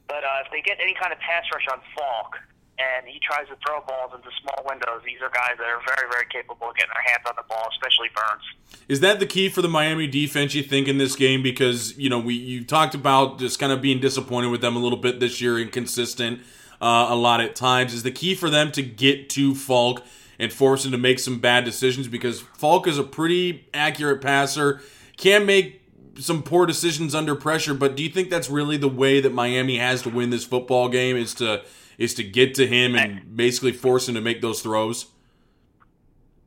[0.08, 2.42] but uh, if they get any kind of pass rush on Falk,
[2.78, 6.10] and he tries to throw balls into small windows, these are guys that are very,
[6.12, 8.44] very capable of getting their hands on the ball, especially Burns.
[8.88, 10.54] Is that the key for the Miami defense?
[10.54, 13.82] You think in this game because you know we you talked about just kind of
[13.82, 16.42] being disappointed with them a little bit this year, inconsistent
[16.82, 17.94] uh, a lot at times.
[17.94, 20.02] Is the key for them to get to Falk
[20.40, 24.82] and force him to make some bad decisions because Falk is a pretty accurate passer,
[25.18, 25.82] can make
[26.20, 27.74] some poor decisions under pressure.
[27.74, 30.90] But do you think that's really the way that Miami has to win this football
[30.90, 31.16] game?
[31.16, 31.64] Is to
[31.98, 35.08] is to get to him and basically force him to make those throws?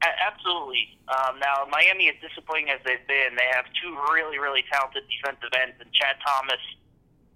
[0.03, 0.97] Absolutely.
[1.09, 5.49] Um, now, Miami, as disappointing as they've been, they have two really, really talented defensive
[5.57, 6.61] ends, and Chad Thomas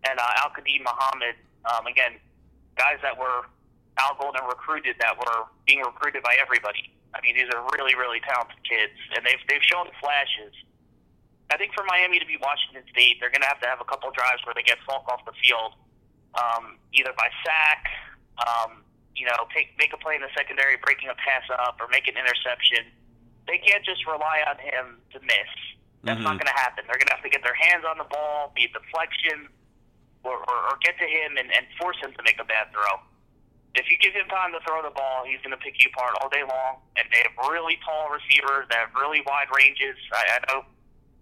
[0.04, 1.36] and uh, Al Muhammad.
[1.64, 2.20] Um, again,
[2.76, 3.48] guys that were
[3.98, 6.92] Al Golden recruited, that were being recruited by everybody.
[7.14, 10.54] I mean, these are really, really talented kids, and they've they've shown flashes.
[11.52, 13.84] I think for Miami to beat Washington State, they're going to have to have a
[13.84, 15.76] couple drives where they get Falk off the field,
[16.40, 17.84] um, either by sack,
[18.40, 18.80] um,
[19.12, 22.08] you know, take make a play in the secondary, breaking a pass up, or make
[22.08, 22.88] an interception.
[23.46, 25.52] They can't just rely on him to miss.
[26.04, 26.46] That's not Mhm.
[26.46, 26.84] going to happen.
[26.88, 29.52] They're going to have to get their hands on the ball, be it deflection,
[30.24, 32.96] or, or, or get to him and, and force him to make a bad throw.
[33.74, 36.12] If you give him time to throw the ball, he's going to pick you apart
[36.20, 36.84] all day long.
[36.96, 39.96] And they have really tall receivers that have really wide ranges.
[40.12, 40.68] I, I know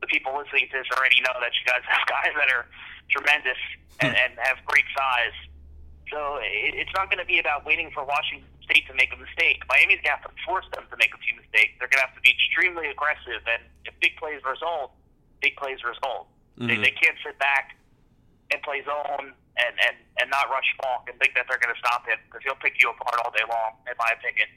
[0.02, 2.66] the people listening to this already know that you guys have guys that are
[3.06, 3.60] tremendous
[4.02, 5.36] and, and have great size.
[6.10, 9.20] So it, it's not going to be about waiting for Washington State to make a
[9.20, 9.62] mistake.
[9.70, 11.78] Miami's going to have to force them to make a few mistakes.
[11.78, 14.94] They're going to have to be extremely aggressive, and if big plays result,
[15.38, 16.26] big plays result.
[16.58, 16.82] They, mm-hmm.
[16.82, 17.78] they can't sit back
[18.50, 19.34] and play zone
[19.66, 22.42] and, and, and not rush Falk and think that they're going to stop him because
[22.44, 24.48] he'll pick you apart all day long, in my opinion.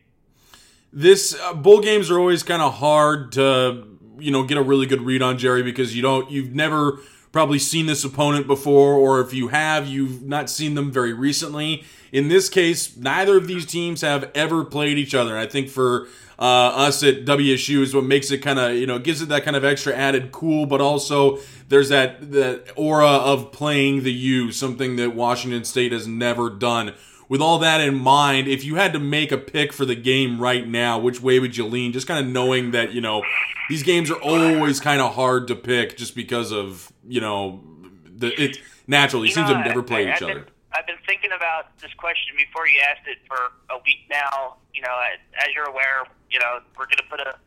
[0.91, 3.87] This uh, bowl games are always kind of hard to
[4.19, 6.99] you know get a really good read on Jerry because you don't you've never
[7.31, 11.83] probably seen this opponent before or if you have you've not seen them very recently.
[12.11, 15.35] In this case, neither of these teams have ever played each other.
[15.35, 16.07] I think for
[16.39, 16.43] uh,
[16.75, 19.55] us at WSU is what makes it kind of you know gives it that kind
[19.55, 24.95] of extra added cool, but also there's that that aura of playing the U, something
[24.97, 26.93] that Washington State has never done.
[27.29, 30.39] With all that in mind, if you had to make a pick for the game
[30.39, 31.91] right now, which way would you lean?
[31.93, 33.23] Just kind of knowing that you know
[33.69, 37.63] these games are always kind of hard to pick, just because of you know
[38.05, 38.57] the it
[38.87, 40.45] naturally You seems know, to have never played each other.
[40.73, 43.37] I've been thinking about this question before you asked it for
[43.69, 44.57] a week now.
[44.73, 47.37] You know, as- you're aware, you know we're going to put a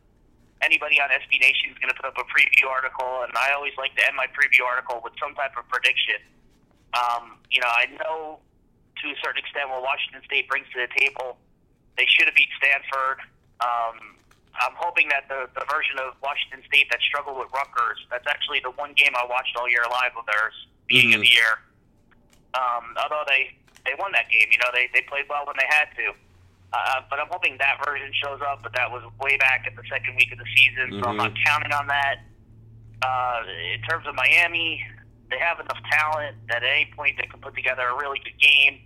[0.63, 3.75] anybody on SB Nation is going to put up a preview article, and I always
[3.77, 6.17] like to end my preview article with some type of prediction.
[6.97, 8.39] Um, you know, I know
[9.03, 11.37] to a certain extent what Washington State brings to the table.
[11.97, 13.21] They should have beat Stanford.
[13.61, 14.17] Um,
[14.57, 18.61] I'm hoping that the, the version of Washington State that struggled with Rutgers, that's actually
[18.65, 20.57] the one game I watched all year live of theirs,
[20.89, 21.61] beginning of the year.
[22.57, 23.53] Um, although they,
[23.85, 26.17] they won that game, you know, they, they played well when they had to.
[26.73, 29.83] Uh, but I'm hoping that version shows up, but that was way back at the
[29.89, 32.27] second week of the season, so I'm not counting on that.
[33.03, 33.43] Uh,
[33.75, 34.83] in terms of Miami,
[35.31, 38.39] they have enough talent that at any point they can put together a really good
[38.41, 38.81] game.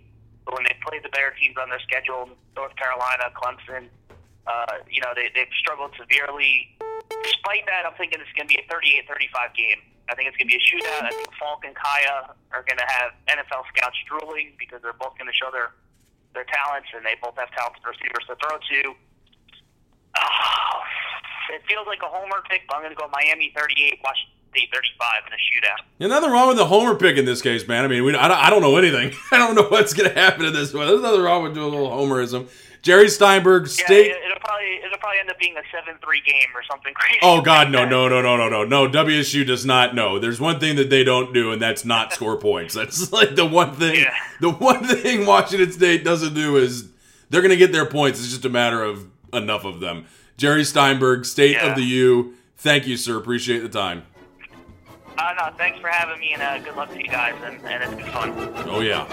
[0.45, 3.89] But when they play the better teams on their schedule, North Carolina, Clemson,
[4.47, 6.69] uh, you know, they, they've struggled severely.
[7.23, 9.81] Despite that, I'm thinking it's going to be a 38-35 game.
[10.11, 11.07] I think it's going to be a shootout.
[11.07, 15.15] I think Falk and Kaaya are going to have NFL scouts drooling because they're both
[15.15, 15.71] going to show their
[16.35, 18.79] their talents, and they both have talented receivers to throw to.
[20.19, 20.79] Oh,
[21.55, 24.69] it feels like a homer pick, but I'm going to go Miami 38, Washington State
[24.73, 25.81] 35 in a shootout.
[25.99, 27.85] And nothing wrong with the homer pick in this case, man.
[27.85, 29.13] I mean, we, I, I don't know anything.
[29.31, 30.87] I don't know what's going to happen in this one.
[30.87, 32.49] There's nothing wrong with doing a little homerism.
[32.81, 34.07] Jerry Steinberg, State.
[34.11, 37.19] it, it'll probably it'll probably end up being a seven three game or something crazy.
[37.21, 38.87] Oh God, no, like no, no, no, no, no, no.
[38.89, 40.17] WSU does not know.
[40.19, 42.73] There's one thing that they don't do, and that's not score points.
[42.73, 43.95] That's like the one thing.
[43.95, 44.13] Yeah.
[44.39, 46.89] The one thing Washington State doesn't do is
[47.29, 48.19] they're going to get their points.
[48.19, 50.05] It's just a matter of enough of them.
[50.37, 51.67] Jerry Steinberg, State Yeah.
[51.69, 52.33] of the U.
[52.57, 53.17] Thank you, sir.
[53.17, 54.03] Appreciate the time.
[55.17, 57.83] Uh, no, thanks for having me, and uh, good luck to you guys, and, and
[57.83, 58.33] it's been fun.
[58.67, 59.05] Oh yeah.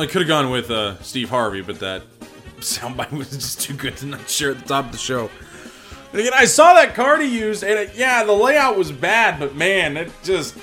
[0.00, 2.02] I could have gone with uh, Steve Harvey, but that
[2.58, 5.30] soundbite was just too good to not share at the top of the show.
[6.12, 9.38] And again, I saw that card he used, and it, yeah, the layout was bad,
[9.38, 10.56] but man, it just.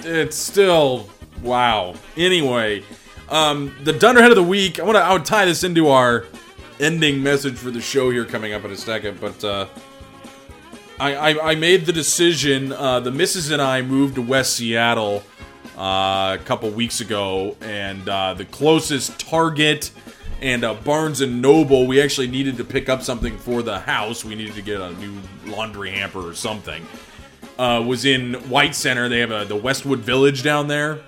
[0.00, 1.08] It's still.
[1.42, 1.94] Wow.
[2.16, 2.84] Anyway,
[3.28, 6.26] um, the Dunderhead of the Week, I want to I would tie this into our
[6.80, 9.42] ending message for the show here coming up in a second, but.
[9.42, 9.66] Uh,
[11.00, 12.72] I, I, I made the decision.
[12.72, 15.22] Uh, the missus and I moved to West Seattle
[15.78, 19.92] uh, a couple weeks ago, and uh, the closest Target
[20.42, 21.86] and uh, Barnes and Noble.
[21.86, 24.24] We actually needed to pick up something for the house.
[24.24, 25.14] We needed to get a new
[25.46, 26.84] laundry hamper or something.
[27.58, 29.08] Uh, was in White Center.
[29.08, 31.00] They have a, the Westwood Village down there.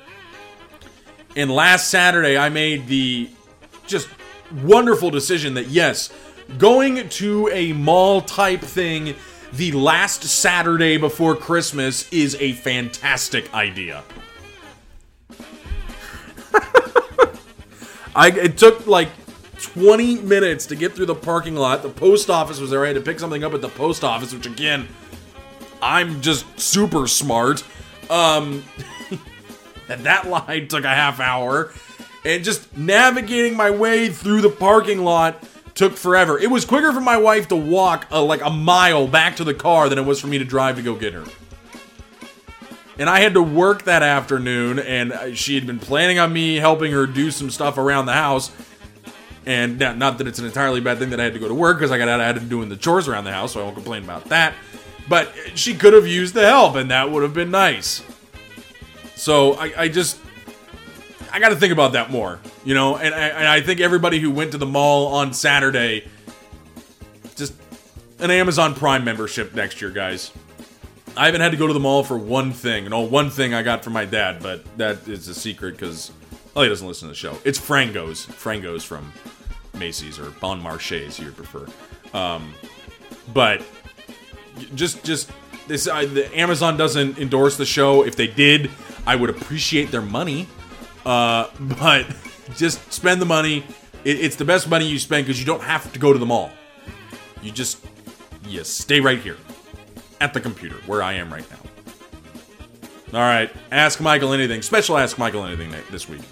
[1.37, 3.29] And last Saturday, I made the
[3.87, 4.09] just
[4.63, 6.11] wonderful decision that yes,
[6.59, 9.15] going to a mall type thing
[9.53, 14.03] the last Saturday before Christmas is a fantastic idea.
[18.15, 19.09] I it took like
[19.61, 21.83] 20 minutes to get through the parking lot.
[21.83, 22.85] The post office was there.
[22.85, 24.89] I had to pick something up at the post office, which again,
[25.83, 27.63] I'm just super smart.
[28.09, 28.65] Um,
[29.89, 31.73] and that line took a half hour.
[32.25, 35.43] And just navigating my way through the parking lot
[35.75, 36.39] took forever.
[36.39, 39.55] It was quicker for my wife to walk uh, like a mile back to the
[39.55, 41.25] car than it was for me to drive to go get her.
[43.01, 46.93] And I had to work that afternoon, and she had been planning on me helping
[46.93, 48.53] her do some stuff around the house.
[49.47, 51.55] And not, not that it's an entirely bad thing that I had to go to
[51.55, 53.75] work because I got out of doing the chores around the house, so I won't
[53.75, 54.53] complain about that.
[55.09, 58.05] But she could have used the help, and that would have been nice.
[59.17, 60.19] So I, I just
[61.33, 62.99] I got to think about that more, you know.
[62.99, 66.07] And I, and I think everybody who went to the mall on Saturday,
[67.35, 67.55] just
[68.19, 70.33] an Amazon Prime membership next year, guys.
[71.17, 73.53] I haven't had to go to the mall for one thing, and all one thing
[73.53, 76.13] I got from my dad, but that is a secret because
[76.55, 77.37] well, he doesn't listen to the show.
[77.45, 79.13] It's Frangos, Frangos from
[79.75, 81.67] Macy's or Bon Marché, you prefer.
[82.17, 82.55] Um,
[83.33, 83.63] but
[84.75, 85.31] just just
[85.69, 88.05] this, I, the Amazon doesn't endorse the show.
[88.05, 88.71] If they did,
[89.07, 90.49] I would appreciate their money.
[91.05, 92.07] Uh, but
[92.57, 93.65] just spend the money.
[94.05, 96.27] It, it's the best money you spend because you don't have to go to the
[96.27, 96.51] mall.
[97.43, 97.85] You just
[98.47, 99.37] you stay right here
[100.21, 101.59] at the computer where I am right now.
[103.13, 104.63] All right, ask Michael anything.
[104.63, 106.23] Special ask Michael anything this week.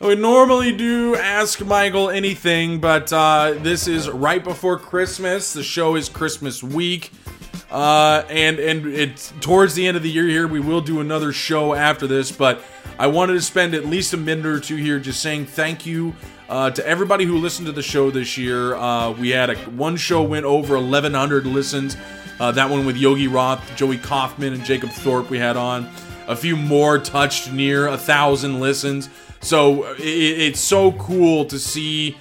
[0.00, 5.52] We normally do ask Michael anything, but uh, this is right before Christmas.
[5.52, 7.12] The show is Christmas week.
[7.70, 10.48] Uh, and and it's towards the end of the year here.
[10.48, 12.60] We will do another show after this, but
[12.98, 16.14] I wanted to spend at least a minute or two here just saying thank you
[16.48, 18.74] uh, to everybody who listened to the show this year.
[18.74, 21.96] Uh, we had a one show went over 1,100 listens.
[22.40, 25.88] Uh, that one with Yogi Roth, Joey Kaufman, and Jacob Thorpe we had on.
[26.26, 29.10] A few more touched near a thousand listens.
[29.40, 32.16] So it, it's so cool to see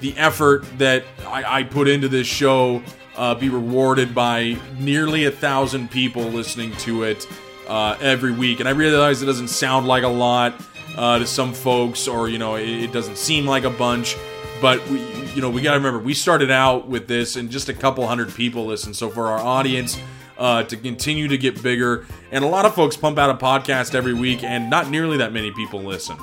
[0.00, 2.82] the effort that I, I put into this show
[3.16, 7.26] uh, be rewarded by nearly a thousand people listening to it
[7.68, 8.60] uh, every week.
[8.60, 10.54] And I realize it doesn't sound like a lot
[10.96, 14.16] uh, to some folks, or you know, it, it doesn't seem like a bunch.
[14.60, 15.00] But we,
[15.34, 18.06] you know, we got to remember we started out with this, and just a couple
[18.06, 18.94] hundred people listen.
[18.94, 19.98] So for our audience.
[20.38, 23.94] Uh, to continue to get bigger, and a lot of folks pump out a podcast
[23.94, 26.16] every week, and not nearly that many people listen.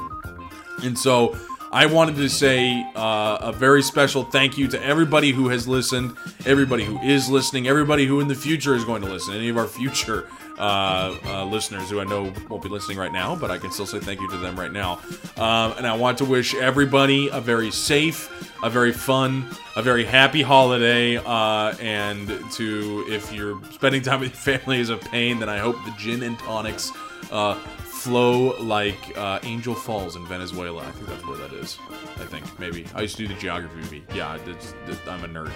[0.84, 1.38] And so
[1.72, 6.16] I wanted to say uh, a very special thank you to everybody who has listened,
[6.46, 9.58] everybody who is listening, everybody who in the future is going to listen, any of
[9.58, 13.60] our future uh, uh, listeners who I know won't be listening right now, but I
[13.60, 15.00] can still say thank you to them right now.
[15.38, 19.46] Um, and I want to wish everybody a very safe, a very fun,
[19.76, 21.18] a very happy holiday.
[21.18, 25.60] Uh, and to, if you're spending time with your family is a pain, then I
[25.60, 26.92] hope the gin and tonics
[27.32, 27.60] uh,
[28.00, 30.82] flow like uh, Angel Falls in Venezuela.
[30.84, 31.78] I think that's where that is.
[32.18, 34.04] I think maybe I used to do the geography.
[34.16, 35.52] Yeah, it's, it's, I'm a nerd.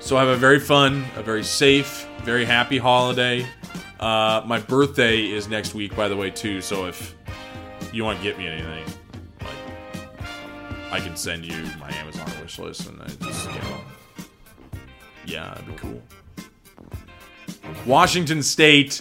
[0.00, 3.46] So have a very fun, a very safe, very happy holiday.
[3.98, 6.60] Uh, my birthday is next week, by the way, too.
[6.60, 7.14] So if
[7.90, 8.84] you want to get me anything,
[9.40, 13.80] like I can send you my Amazon wish list, and I just you know,
[15.24, 16.02] yeah, that'd be cool.
[17.86, 19.00] Washington State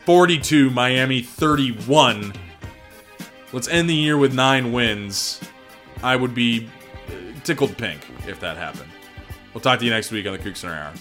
[0.00, 2.32] 42, Miami 31.
[3.52, 5.40] Let's end the year with nine wins.
[6.02, 6.68] I would be
[7.44, 8.90] tickled pink if that happened.
[9.52, 10.92] We'll talk to you next week on the Coug Center Hour.